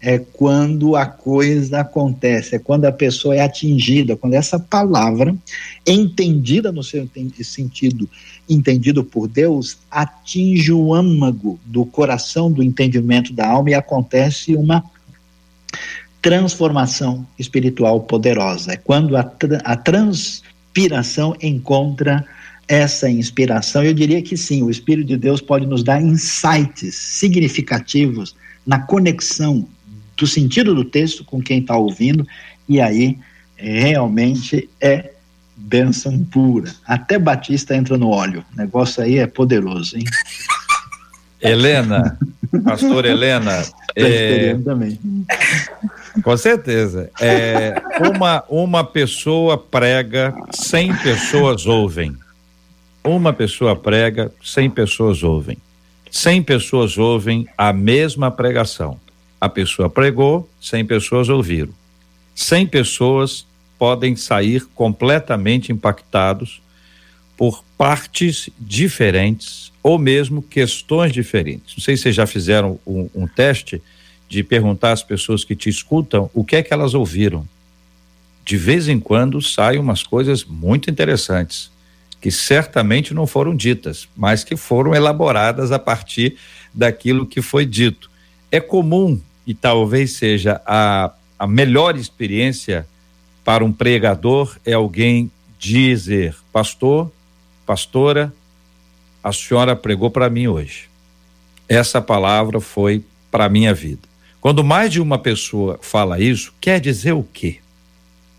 [0.06, 5.36] é quando a coisa acontece, é quando a pessoa é atingida, quando essa palavra,
[5.84, 7.10] entendida no seu
[7.42, 8.08] sentido,
[8.48, 14.84] entendido por Deus, atinge o âmago do coração, do entendimento da alma e acontece uma
[16.22, 18.74] transformação espiritual poderosa.
[18.74, 19.28] É quando a,
[19.64, 22.24] a transpiração encontra
[22.68, 23.84] essa inspiração.
[23.84, 28.36] Eu diria que sim, o Espírito de Deus pode nos dar insights significativos
[28.68, 29.68] na conexão
[30.18, 32.26] do sentido do texto com quem está ouvindo,
[32.68, 33.18] e aí
[33.58, 35.12] realmente é
[35.56, 36.74] bênção pura.
[36.86, 38.44] Até Batista entra no óleo.
[38.54, 40.04] O negócio aí é poderoso, hein?
[41.42, 42.18] Helena,
[42.64, 43.64] pastor Helena.
[43.96, 45.00] é, também.
[46.24, 47.12] Com certeza.
[47.22, 52.16] É, uma, uma pessoa prega, 100 pessoas ouvem.
[53.04, 55.58] Uma pessoa prega, 100 pessoas ouvem.
[56.10, 59.00] 100 pessoas ouvem a mesma pregação.
[59.46, 61.70] A pessoa pregou, 100 pessoas ouviram.
[62.34, 63.46] 100 pessoas
[63.78, 66.64] podem sair completamente impactados
[67.38, 71.76] por partes diferentes ou mesmo questões diferentes.
[71.78, 73.80] Não sei se vocês já fizeram um, um teste
[74.28, 77.48] de perguntar às pessoas que te escutam o que é que elas ouviram.
[78.44, 81.70] De vez em quando saem umas coisas muito interessantes
[82.20, 86.36] que certamente não foram ditas, mas que foram elaboradas a partir
[86.74, 88.10] daquilo que foi dito.
[88.52, 92.88] É comum e talvez seja a, a melhor experiência
[93.44, 97.12] para um pregador é alguém dizer, pastor,
[97.66, 98.34] pastora,
[99.24, 100.90] a senhora pregou para mim hoje.
[101.68, 104.08] Essa palavra foi para minha vida.
[104.40, 107.60] Quando mais de uma pessoa fala isso, quer dizer o quê?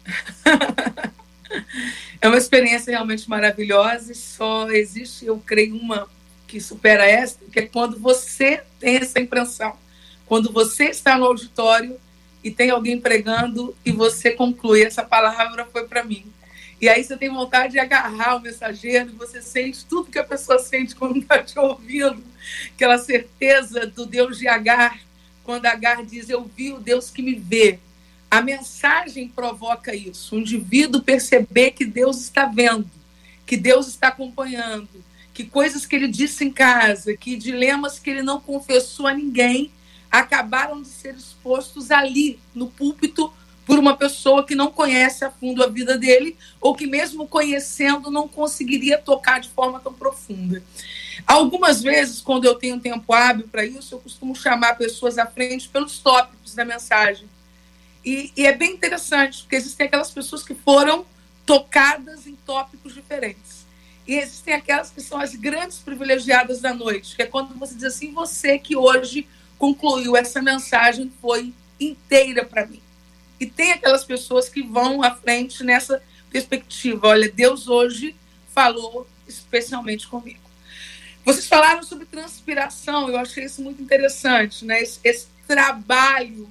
[2.20, 6.06] é uma experiência realmente maravilhosa e só existe, eu creio, uma
[6.46, 9.76] que supera esta, que é quando você tem essa impressão.
[10.26, 11.98] Quando você está no auditório
[12.42, 16.26] e tem alguém pregando e você conclui, essa palavra foi para mim.
[16.80, 20.58] E aí você tem vontade de agarrar o mensageiro, você sente tudo que a pessoa
[20.58, 22.22] sente quando está te ouvindo,
[22.74, 25.00] aquela certeza do Deus de Agar,
[25.42, 27.78] quando Agar diz: Eu vi o Deus que me vê.
[28.30, 32.90] A mensagem provoca isso, o indivíduo perceber que Deus está vendo,
[33.46, 34.88] que Deus está acompanhando,
[35.32, 39.70] que coisas que ele disse em casa, que dilemas que ele não confessou a ninguém,
[40.10, 43.32] acabaram de ser expostos ali, no púlpito,
[43.66, 48.10] por uma pessoa que não conhece a fundo a vida dele, ou que, mesmo conhecendo,
[48.10, 50.62] não conseguiria tocar de forma tão profunda.
[51.26, 55.68] Algumas vezes, quando eu tenho tempo hábil para isso, eu costumo chamar pessoas à frente
[55.68, 57.28] pelos tópicos da mensagem.
[58.04, 61.04] E, e, é bem interessante, porque existem aquelas pessoas que foram
[61.44, 63.66] tocadas em tópicos diferentes.
[64.06, 67.82] E existem aquelas que são as grandes privilegiadas da noite, que é quando você diz
[67.82, 69.26] assim: você que hoje
[69.58, 72.80] concluiu essa mensagem foi inteira para mim.
[73.38, 77.08] E tem aquelas pessoas que vão à frente nessa perspectiva.
[77.08, 78.16] Olha, Deus hoje
[78.54, 80.40] falou especialmente comigo.
[81.24, 84.80] Vocês falaram sobre transpiração, eu achei isso muito interessante, né?
[84.80, 86.48] Esse, esse trabalho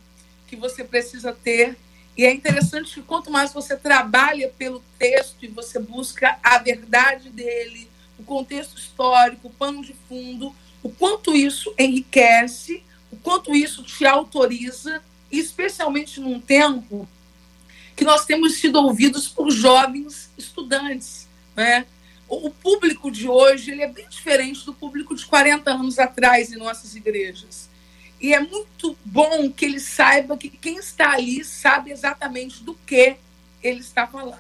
[0.48, 1.78] que você precisa ter.
[2.18, 7.30] E é interessante que quanto mais você trabalha pelo texto e você busca a verdade
[7.30, 12.84] dele, o contexto histórico, o pano de fundo, o quanto isso enriquece,
[13.16, 15.02] o quanto isso te autoriza
[15.32, 17.08] especialmente num tempo
[17.96, 21.28] que nós temos sido ouvidos por jovens estudantes.
[21.56, 21.86] Né?
[22.28, 26.58] O público de hoje ele é bem diferente do público de 40 anos atrás em
[26.58, 27.70] nossas igrejas.
[28.20, 33.16] E é muito bom que ele saiba que quem está ali sabe exatamente do que
[33.64, 34.40] ele está falando.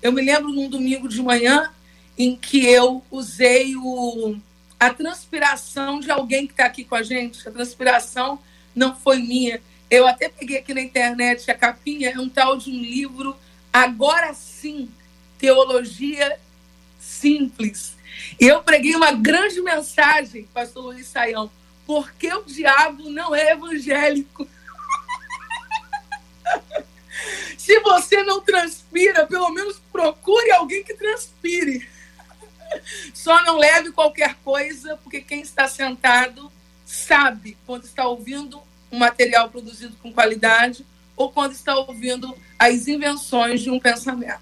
[0.00, 1.70] Eu me lembro num domingo de manhã
[2.18, 4.36] em que eu usei o,
[4.82, 7.48] a transpiração de alguém que está aqui com a gente.
[7.48, 8.40] A transpiração
[8.74, 12.68] não foi minha, eu até peguei aqui na internet a capinha, é um tal de
[12.68, 13.36] um livro,
[13.72, 14.90] Agora Sim,
[15.38, 16.36] Teologia
[16.98, 17.94] Simples.
[18.40, 21.48] E eu preguei uma grande mensagem, pastor Luiz Saião,
[21.86, 24.48] porque o diabo não é evangélico.
[27.56, 31.88] Se você não transpira, pelo menos procure alguém que transpire.
[33.14, 36.50] Só não leve qualquer coisa, porque quem está sentado
[36.84, 38.60] sabe quando está ouvindo
[38.90, 40.84] um material produzido com qualidade
[41.16, 44.40] ou quando está ouvindo as invenções de um pensamento.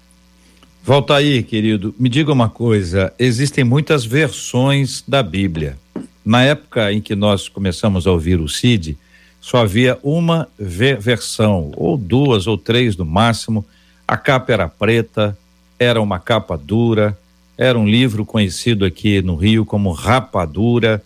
[0.83, 1.93] Volta aí, querido.
[1.97, 5.77] Me diga uma coisa: existem muitas versões da Bíblia.
[6.25, 8.97] Na época em que nós começamos a ouvir o CID,
[9.39, 13.65] só havia uma versão, ou duas ou três no máximo.
[14.07, 15.37] A capa era preta,
[15.79, 17.17] era uma capa dura,
[17.61, 20.99] era um livro conhecido aqui no Rio como Rapadura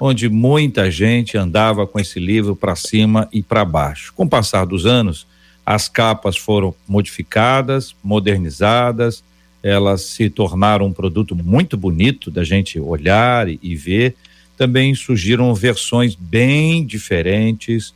[0.00, 4.14] onde muita gente andava com esse livro para cima e para baixo.
[4.16, 5.26] Com o passar dos anos,
[5.66, 9.22] as capas foram modificadas, modernizadas,
[9.62, 14.14] elas se tornaram um produto muito bonito da gente olhar e, ver.
[14.56, 17.90] Também surgiram versões bem diferentes,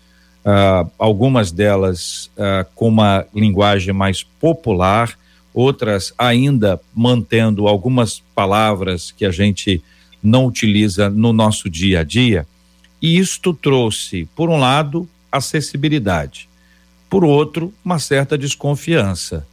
[0.44, 5.16] uh, algumas delas uh, com uma linguagem mais popular,
[5.54, 9.82] outras ainda mantendo algumas palavras que a gente
[10.22, 12.46] não utiliza no nosso dia a dia.
[13.00, 16.48] E isto trouxe, por um lado, acessibilidade,
[17.10, 19.46] por outro, uma certa desconfiança.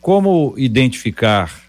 [0.00, 1.62] Como identificar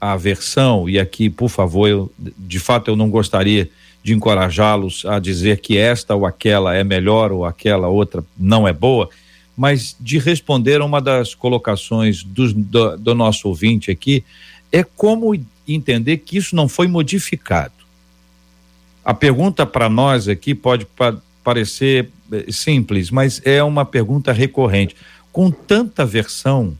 [0.00, 0.88] a aversão?
[0.88, 3.70] E aqui, por favor, eu, de fato, eu não gostaria
[4.02, 8.72] de encorajá-los a dizer que esta ou aquela é melhor ou aquela outra não é
[8.72, 9.08] boa,
[9.56, 14.24] mas de responder a uma das colocações do, do, do nosso ouvinte aqui,
[14.72, 15.34] é como
[15.66, 17.72] entender que isso não foi modificado.
[19.04, 24.96] A pergunta para nós aqui pode pa parecer eh, simples, mas é uma pergunta recorrente.
[25.30, 26.74] Com tanta versão,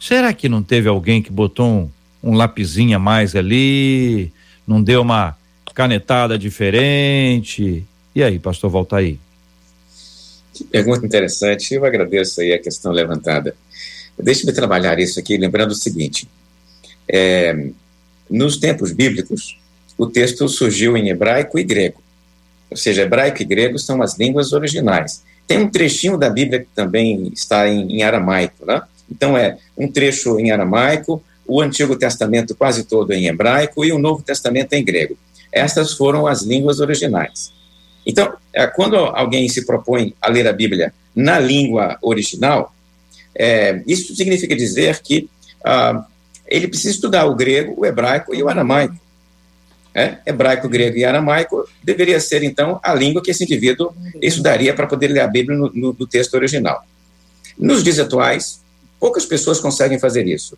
[0.00, 1.88] será que não teve alguém que botou
[2.22, 4.32] um, um a mais ali,
[4.66, 5.36] não deu uma
[5.72, 7.84] canetada diferente?
[8.12, 9.20] E aí, pastor, volta aí.
[10.56, 11.74] Que pergunta interessante.
[11.74, 13.54] Eu agradeço aí a questão levantada.
[14.18, 16.26] Deixe-me trabalhar isso aqui, lembrando o seguinte:
[17.06, 17.68] é,
[18.30, 19.60] nos tempos bíblicos,
[19.98, 22.02] o texto surgiu em hebraico e grego.
[22.70, 25.22] Ou seja, hebraico e grego são as línguas originais.
[25.46, 28.80] Tem um trechinho da Bíblia que também está em, em aramaico, né?
[29.10, 33.98] Então é um trecho em aramaico, o Antigo Testamento quase todo em hebraico e o
[33.98, 35.18] Novo Testamento em grego.
[35.52, 37.52] Estas foram as línguas originais.
[38.06, 42.72] Então, é, quando alguém se propõe a ler a Bíblia na língua original,
[43.34, 45.28] é, isso significa dizer que
[45.64, 46.06] ah,
[46.46, 48.96] ele precisa estudar o grego, o hebraico e o aramaico.
[49.92, 54.86] É, hebraico, grego e aramaico deveria ser, então, a língua que esse indivíduo estudaria para
[54.86, 56.84] poder ler a Bíblia no, no, no texto original.
[57.58, 58.60] Nos dias atuais,
[59.00, 60.56] poucas pessoas conseguem fazer isso.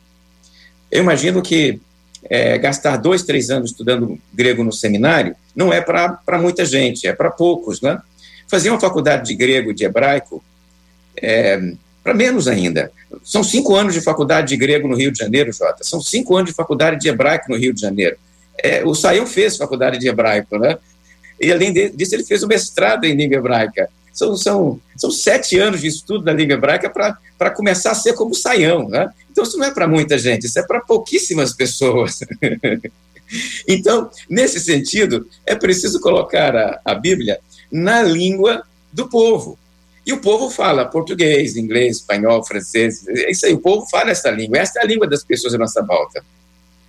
[0.91, 1.81] Eu imagino que
[2.25, 7.13] é, gastar dois, três anos estudando grego no seminário não é para muita gente, é
[7.13, 8.01] para poucos, né?
[8.47, 10.43] Fazer uma faculdade de grego, de hebraico,
[11.21, 11.61] é,
[12.03, 12.91] para menos ainda.
[13.25, 15.83] São cinco anos de faculdade de grego no Rio de Janeiro, Jota.
[15.83, 18.17] São cinco anos de faculdade de hebraico no Rio de Janeiro.
[18.63, 20.79] É, o Saião fez faculdade de hebraico, né?
[21.41, 23.89] E além disso, ele fez o mestrado em língua hebraica.
[24.19, 28.35] São, são, são sete anos de estudo da língua hebraica para começar a ser como
[28.35, 29.09] Saião, né?
[29.31, 32.19] Então, isso não é para muita gente, isso é para pouquíssimas pessoas.
[33.69, 37.39] então, nesse sentido, é preciso colocar a, a Bíblia
[37.71, 39.57] na língua do povo.
[40.05, 44.33] E o povo fala português, inglês, espanhol, francês, é isso aí, o povo fala essa
[44.33, 46.25] língua, essa é a língua das pessoas à nossa volta.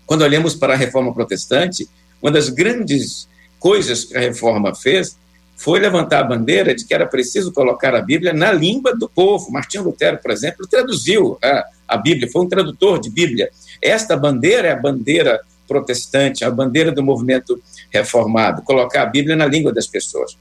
[0.08, 1.88] Quando olhamos para a reforma protestante,
[2.20, 3.28] uma das grandes
[3.60, 5.16] coisas que a reforma fez
[5.60, 9.52] foi levantar a bandeira de que era preciso colocar a Bíblia na língua do povo.
[9.52, 13.52] Martinho Lutero, por exemplo, traduziu a, a Bíblia, foi um tradutor de Bíblia.
[13.82, 19.46] Esta bandeira é a bandeira protestante, a bandeira do movimento reformado, colocar a Bíblia na
[19.46, 20.38] língua das pessoas.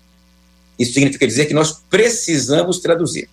[0.78, 3.28] Isso significa dizer que nós precisamos traduzir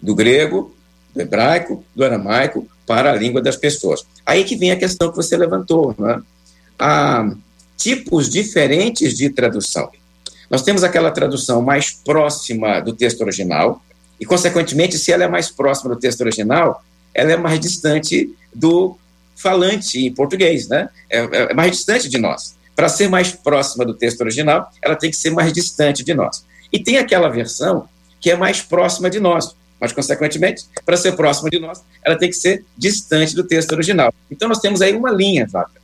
[0.00, 0.74] do grego,
[1.14, 4.06] do hebraico, do aramaico para a língua das pessoas.
[4.24, 6.22] Aí que vem a questão que você levantou, né?
[6.78, 7.30] Há
[7.76, 9.90] tipos diferentes de tradução.
[10.52, 13.82] Nós temos aquela tradução mais próxima do texto original,
[14.20, 16.84] e, consequentemente, se ela é mais próxima do texto original,
[17.14, 18.98] ela é mais distante do
[19.34, 20.90] falante em português, né?
[21.10, 22.54] É, é mais distante de nós.
[22.76, 26.44] Para ser mais próxima do texto original, ela tem que ser mais distante de nós.
[26.70, 27.88] E tem aquela versão
[28.20, 32.28] que é mais próxima de nós, mas, consequentemente, para ser próxima de nós, ela tem
[32.28, 34.12] que ser distante do texto original.
[34.30, 35.80] Então, nós temos aí uma linha, Vaca.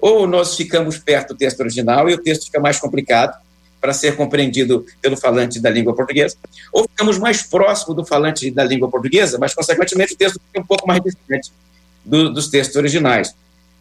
[0.00, 3.36] Ou nós ficamos perto do texto original e o texto fica mais complicado
[3.82, 6.36] para ser compreendido pelo falante da língua portuguesa,
[6.72, 10.66] ou ficamos mais próximo do falante da língua portuguesa, mas, consequentemente, o texto fica um
[10.66, 11.50] pouco mais distante
[12.04, 13.34] do, dos textos originais.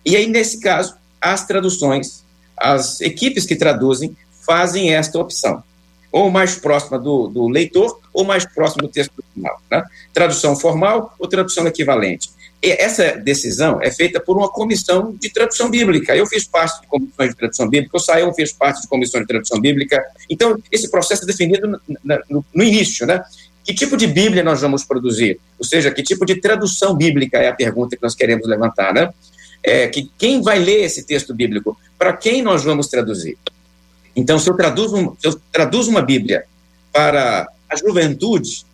[0.04, 2.26] E aí, nesse caso, as traduções,
[2.58, 5.64] as equipes que traduzem, fazem esta opção
[6.12, 9.62] ou mais próxima do, do leitor, ou mais próxima do texto original.
[9.72, 9.84] Né?
[10.14, 12.30] Tradução formal ou tradução equivalente.
[12.64, 16.16] E essa decisão é feita por uma comissão de tradução bíblica.
[16.16, 19.28] Eu fiz parte de comissões de tradução bíblica, o Saião fez parte de comissões de
[19.28, 20.04] tradução bíblica.
[20.30, 21.80] Então, esse processo é definido no,
[22.30, 23.24] no, no início, né?
[23.64, 25.40] Que tipo de Bíblia nós vamos produzir?
[25.58, 29.12] Ou seja, que tipo de tradução bíblica é a pergunta que nós queremos levantar, né?
[29.64, 31.78] É, que quem vai ler esse texto bíblico?
[31.98, 33.38] Para quem nós vamos traduzir?
[34.16, 36.46] Então, se eu traduzo, se eu traduzo uma Bíblia
[36.92, 38.66] para a juventude,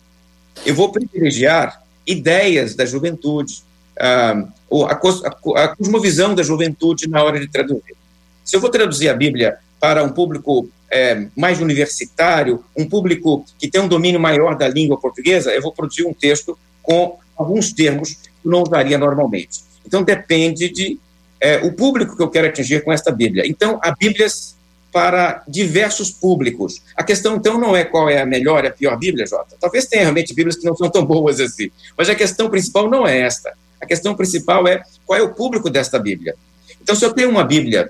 [0.66, 3.62] eu vou privilegiar ideias da juventude,
[3.98, 7.96] a, a, a cosmovisão da juventude na hora de traduzir.
[8.44, 13.68] Se eu vou traduzir a Bíblia para um público é, mais universitário, um público que
[13.68, 18.14] tem um domínio maior da língua portuguesa, eu vou produzir um texto com alguns termos
[18.14, 19.60] que não usaria normalmente.
[19.86, 20.98] Então, depende de
[21.40, 23.46] é, o público que eu quero atingir com esta Bíblia.
[23.46, 24.56] Então, há Bíblias
[24.92, 26.82] para diversos públicos.
[26.96, 29.56] A questão, então, não é qual é a melhor e a pior Bíblia, Jota.
[29.60, 31.70] Talvez tenha realmente Bíblias que não são tão boas assim.
[31.96, 33.52] Mas a questão principal não é esta.
[33.80, 36.34] A questão principal é qual é o público desta Bíblia.
[36.80, 37.88] Então, se eu tenho uma Bíblia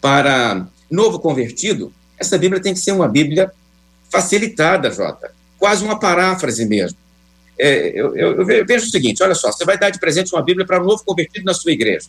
[0.00, 3.52] para novo convertido, essa Bíblia tem que ser uma Bíblia
[4.10, 5.32] facilitada, Jota.
[5.58, 6.98] Quase uma paráfrase mesmo.
[7.58, 10.42] É, eu, eu, eu, vejo o seguinte: olha só, você vai dar de presente uma
[10.42, 12.08] Bíblia para um novo convertido na sua igreja.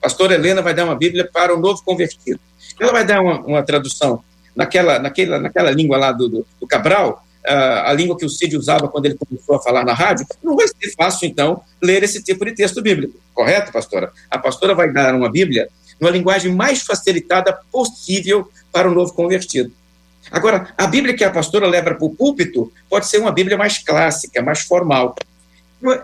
[0.00, 2.40] A pastora Helena vai dar uma Bíblia para o um novo convertido.
[2.78, 4.22] Ela vai dar uma, uma tradução
[4.54, 8.56] naquela, naquela, naquela língua lá do, do, do Cabral, uh, a língua que o Cid
[8.56, 12.22] usava quando ele começou a falar na rádio, não vai ser fácil, então, ler esse
[12.22, 13.18] tipo de texto bíblico.
[13.34, 14.12] Correto, pastora?
[14.30, 15.68] A pastora vai dar uma Bíblia
[16.00, 19.72] numa linguagem mais facilitada possível para o novo convertido.
[20.30, 23.78] Agora, a Bíblia que a pastora leva para o púlpito pode ser uma Bíblia mais
[23.78, 25.14] clássica, mais formal.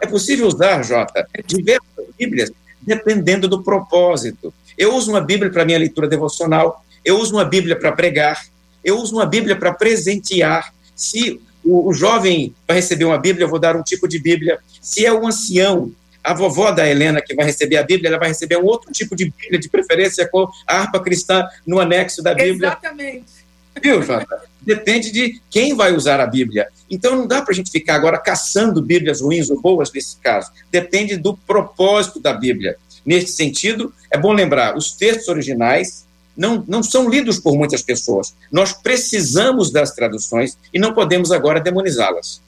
[0.01, 2.51] É possível usar, Jota, diversas Bíblias
[2.81, 4.53] dependendo do propósito.
[4.77, 8.45] Eu uso uma Bíblia para minha leitura devocional, eu uso uma Bíblia para pregar,
[8.85, 10.73] eu uso uma Bíblia para presentear.
[10.95, 14.59] Se o, o, jovem vai receber uma Bíblia, eu vou dar um tipo de Bíblia.
[14.81, 15.93] Se é o ancião,
[16.23, 19.17] a vovó da Helena que vai receber a Bíblia, ela vai receber um outro tipo
[19.17, 22.69] de Bíblia, de preferência com a harpa cristã no anexo da Bíblia.
[22.69, 23.43] Exatamente.
[23.81, 24.43] Viu, Jota?
[24.61, 26.69] Depende de quem vai usar a Bíblia.
[26.89, 30.51] Então não dá para a gente ficar agora caçando Bíblias ruins ou boas nesse caso.
[30.71, 32.77] Depende do propósito da Bíblia.
[33.05, 36.05] Neste sentido, é bom lembrar, os textos originais
[36.37, 38.35] não, não são lidos por muitas pessoas.
[38.51, 42.41] Nós precisamos das traduções e não podemos agora demonizá-las.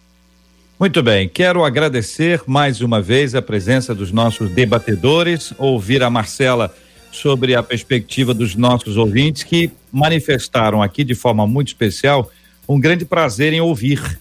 [0.78, 6.74] Muito bem, quero agradecer mais uma vez a presença dos nossos debatedores, ouvir a Marcela
[7.12, 12.28] sobre a perspectiva dos nossos ouvintes que manifestaram aqui de forma muito especial
[12.68, 14.18] um grande prazer em ouvir,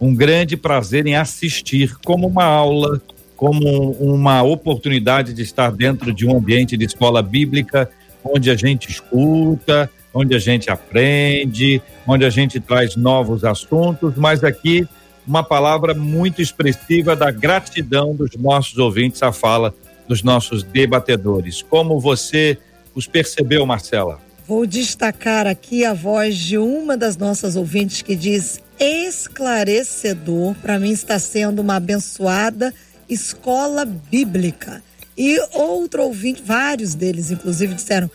[0.00, 3.02] um grande prazer em assistir, como uma aula,
[3.38, 7.88] como uma oportunidade de estar dentro de um ambiente de escola bíblica
[8.24, 14.42] onde a gente escuta, onde a gente aprende, onde a gente traz novos assuntos, mas
[14.42, 14.88] aqui
[15.24, 19.72] uma palavra muito expressiva da gratidão dos nossos ouvintes à fala
[20.08, 21.62] dos nossos debatedores.
[21.62, 22.58] Como você
[22.92, 24.18] os percebeu, Marcela?
[24.48, 30.56] Vou destacar aqui a voz de uma das nossas ouvintes que diz esclarecedor.
[30.56, 32.74] Para mim está sendo uma abençoada
[33.08, 34.82] escola bíblica.
[35.16, 38.10] E outro ouvinte, vários deles inclusive disseram: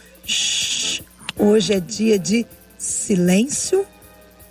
[1.37, 2.45] hoje é dia de
[2.77, 3.85] silêncio,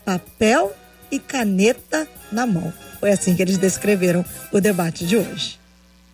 [0.05, 0.73] papel
[1.11, 2.73] e caneta na mão.
[3.01, 5.59] Foi assim que eles descreveram o debate de hoje.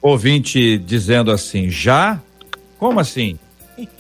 [0.01, 2.21] Ouvinte dizendo assim: já?
[2.79, 3.39] Como assim?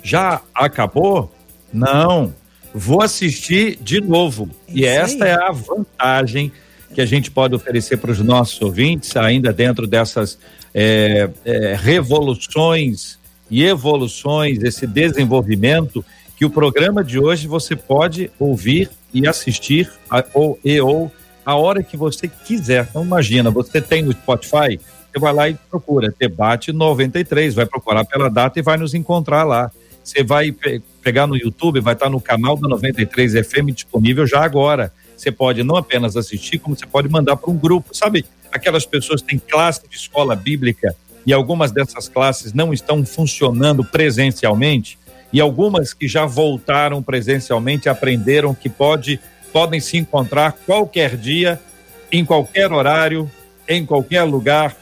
[0.02, 1.32] Já acabou?
[1.72, 2.34] Não.
[2.72, 4.48] Vou assistir de novo.
[4.68, 5.30] Isso e esta aí.
[5.30, 6.52] é a vantagem
[6.94, 10.38] que a gente pode oferecer para os nossos ouvintes, ainda dentro dessas
[10.74, 13.18] é, é, revoluções
[13.50, 16.04] e evoluções, esse desenvolvimento,
[16.36, 21.10] que o programa de hoje você pode ouvir e assistir a, ou, e ou
[21.44, 22.86] a hora que você quiser.
[22.90, 24.78] Então imagina, você tem no Spotify,
[25.10, 29.44] você vai lá e procura Debate 93, vai procurar pela data e vai nos encontrar
[29.44, 29.70] lá.
[30.04, 34.44] Você vai pe pegar no YouTube, vai estar no canal da 93 FM disponível já
[34.44, 34.92] agora.
[35.18, 37.94] Você pode não apenas assistir, como você pode mandar para um grupo.
[37.94, 40.94] Sabe, aquelas pessoas que têm classe de escola bíblica
[41.26, 44.98] e algumas dessas classes não estão funcionando presencialmente
[45.32, 49.20] e algumas que já voltaram presencialmente aprenderam que pode
[49.52, 51.60] podem se encontrar qualquer dia,
[52.12, 53.30] em qualquer horário,
[53.66, 54.76] em qualquer lugar,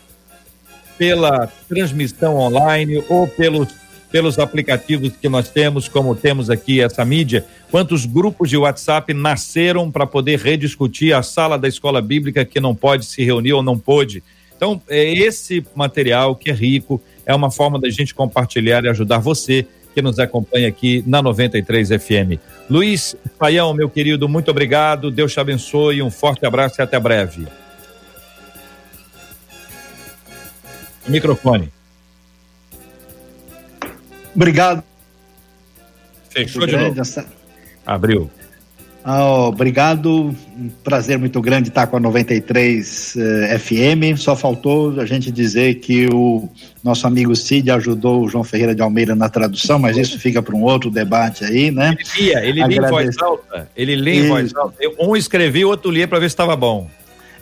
[0.98, 3.68] pela transmissão online ou pelos,
[4.16, 7.44] pelos aplicativos que nós temos, como temos aqui essa mídia.
[7.70, 12.74] Quantos grupos de WhatsApp nasceram para poder rediscutir a sala da escola bíblica que não
[12.74, 14.22] pode se reunir ou não pôde?
[14.56, 19.18] Então, é esse material que é rico, é uma forma da gente compartilhar e ajudar
[19.18, 22.40] você que nos acompanha aqui na 93 FM.
[22.70, 25.10] Luiz Paião, meu querido, muito obrigado.
[25.10, 26.00] Deus te abençoe.
[26.00, 27.46] Um forte abraço e até breve.
[31.06, 31.75] Microfone.
[34.36, 34.84] Obrigado.
[36.28, 37.02] Fechou de novo.
[37.86, 38.30] Abriu.
[39.08, 44.18] Oh, obrigado, um prazer muito grande estar com a 93 eh, FM.
[44.18, 46.48] Só faltou a gente dizer que o
[46.82, 50.56] nosso amigo Cid ajudou o João Ferreira de Almeida na tradução, mas isso fica para
[50.56, 51.96] um outro debate aí, né?
[51.96, 53.70] Ele lia, ele lia em voz alta.
[53.76, 54.76] Ele lê em voz alta.
[54.98, 56.90] Um escrevi, o outro lia para ver se estava bom.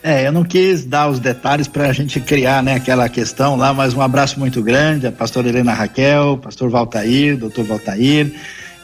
[0.06, 3.72] É, eu não quis dar os detalhes para a gente criar, né, aquela questão lá,
[3.72, 8.30] mas um abraço muito grande a pastora Helena Raquel, pastor Valtair, doutor Valtair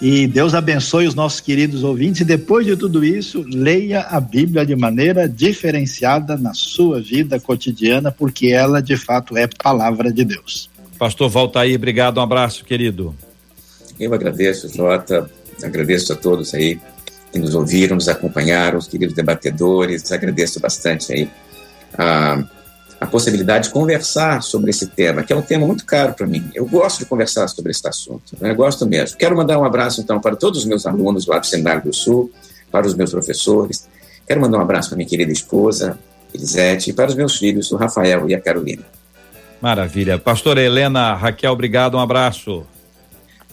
[0.01, 2.23] e Deus abençoe os nossos queridos ouvintes.
[2.23, 8.11] E depois de tudo isso, leia a Bíblia de maneira diferenciada na sua vida cotidiana,
[8.11, 10.71] porque ela de fato é palavra de Deus.
[10.99, 13.15] Pastor Valtair, obrigado, um abraço, querido.
[13.99, 15.31] Eu agradeço, Jota,
[15.63, 16.81] agradeço a todos aí
[17.33, 21.31] que nos ouviram, nos acompanharam, os queridos debatedores, agradeço bastante aí.
[21.97, 22.45] Ah,
[23.01, 26.51] a possibilidade de conversar sobre esse tema, que é um tema muito caro para mim.
[26.55, 28.53] Eu gosto de conversar sobre esse assunto, né?
[28.53, 29.17] gosto mesmo.
[29.17, 32.31] Quero mandar um abraço, então, para todos os meus alunos lá do Seminário do Sul,
[32.71, 33.89] para os meus professores.
[34.27, 35.99] Quero mandar um abraço para minha querida esposa,
[36.35, 38.83] Elisete, e para os meus filhos, o Rafael e a Carolina.
[39.63, 40.19] Maravilha.
[40.19, 42.67] Pastora Helena, Raquel, obrigado, um abraço.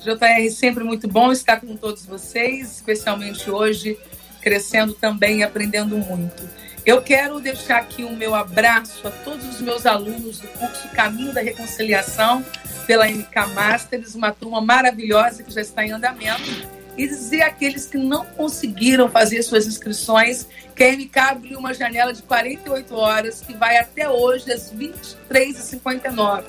[0.07, 3.99] JR, sempre muito bom estar com todos vocês, especialmente hoje,
[4.41, 6.47] crescendo também e aprendendo muito.
[6.85, 11.33] Eu quero deixar aqui o meu abraço a todos os meus alunos do curso Caminho
[11.33, 12.45] da Reconciliação
[12.85, 16.77] pela MK Masters, uma turma maravilhosa que já está em andamento.
[16.97, 22.13] E dizer àqueles que não conseguiram fazer suas inscrições que a MK abriu uma janela
[22.13, 26.45] de 48 horas que vai até hoje às 23h59.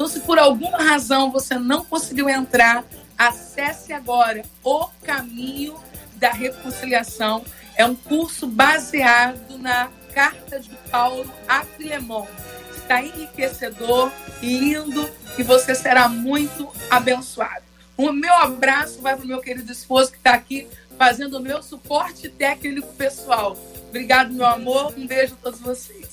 [0.00, 2.82] Então, se por alguma razão você não conseguiu entrar,
[3.20, 5.78] acesse agora o Caminho
[6.16, 7.44] da Reconciliação
[7.76, 12.26] é um curso baseado na carta de Paulo a Filemão.
[12.74, 14.10] Está enriquecedor,
[14.42, 17.62] lindo e você será muito abençoado.
[17.94, 20.66] O meu abraço vai para o meu querido esposo que está aqui
[20.96, 23.54] fazendo o meu suporte técnico pessoal.
[23.90, 24.94] Obrigado, meu amor.
[24.96, 26.09] Um beijo a todos vocês.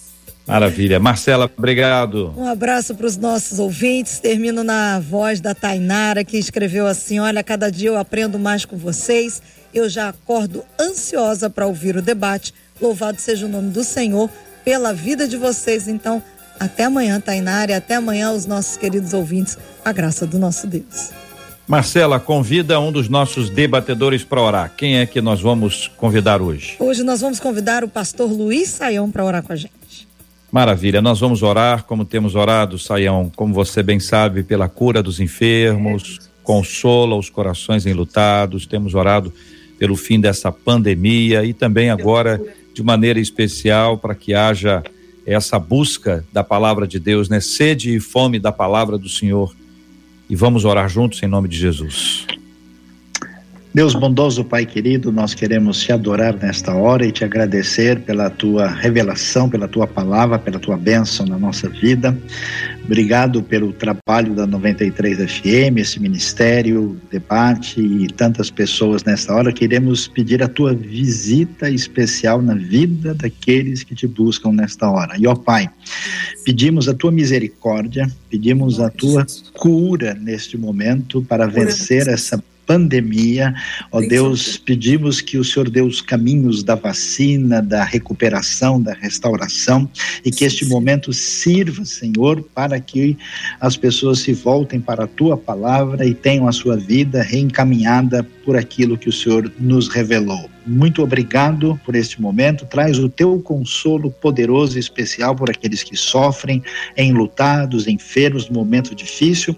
[0.48, 0.98] Maravilha.
[0.98, 2.34] Marcela, obrigado.
[2.38, 4.18] Um abraço para os nossos ouvintes.
[4.20, 8.78] Termino na voz da Tainara, que escreveu assim: Olha, cada dia eu aprendo mais com
[8.78, 9.42] vocês.
[9.74, 12.54] Eu já acordo ansiosa para ouvir o debate.
[12.82, 14.30] Louvado seja o nome do Senhor
[14.64, 15.88] pela vida de vocês.
[15.90, 16.24] Então,
[16.58, 21.12] até amanhã, Tainara, e até amanhã, os nossos queridos ouvintes, a graça do nosso Deus.
[21.68, 24.74] Marcela, convida um dos nossos debatedores para orar.
[24.78, 26.78] Quem é que nós vamos convidar hoje?
[26.80, 29.77] Hoje nós vamos convidar o pastor Luiz Saião para orar com a gente.
[30.52, 35.20] Maravilha, nós vamos orar como temos orado, Saião, como você bem sabe, pela cura dos
[35.20, 39.34] enfermos, consola os corações enlutados, temos orado
[39.78, 42.42] pelo fim dessa pandemia e também agora
[42.74, 44.84] de maneira especial para que haja
[45.26, 47.42] essa busca da palavra de Deus, né?
[47.42, 49.54] Sede e fome da palavra do Senhor.
[50.30, 52.26] E vamos orar juntos em nome de Jesus.
[53.78, 58.68] Deus bondoso, Pai querido, nós queremos te adorar nesta hora e te agradecer pela tua
[58.68, 62.18] revelação, pela tua palavra, pela tua bênção na nossa vida.
[62.84, 69.54] Obrigado pelo trabalho da 93 FM, esse ministério, debate e tantas pessoas nesta hora.
[69.54, 75.16] Queremos pedir a tua visita especial na vida daqueles que te buscam nesta hora.
[75.20, 75.70] E ó Pai,
[76.44, 79.24] pedimos a tua misericórdia, pedimos a tua
[79.54, 83.56] cura neste momento para vencer essa pandemia.
[83.92, 89.90] Ó Deus, pedimos que o Senhor dê os caminhos da vacina, da recuperação, da restauração
[90.24, 93.18] e que este momento sirva, Senhor, para que
[93.60, 98.58] as pessoas se voltem para a tua palavra e tenham a sua vida reencaminhada por
[98.58, 100.57] aquilo que o Senhor nos revelou.
[100.68, 102.66] Muito obrigado por este momento.
[102.66, 106.62] Traz o teu consolo poderoso e especial por aqueles que sofrem,
[106.98, 109.56] enlutados, enfermos, no momento difícil.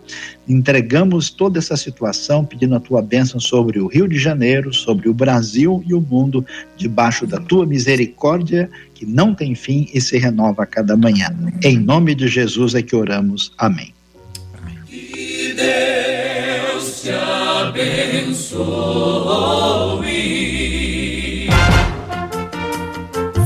[0.47, 5.14] Entregamos toda essa situação pedindo a tua bênção sobre o Rio de Janeiro, sobre o
[5.14, 6.45] Brasil e o mundo,
[6.78, 11.36] debaixo da tua misericórdia que não tem fim e se renova a cada manhã.
[11.64, 13.51] Em nome de Jesus é que oramos.
[13.57, 13.93] Amém.
[15.55, 18.60] Deus te abençoe.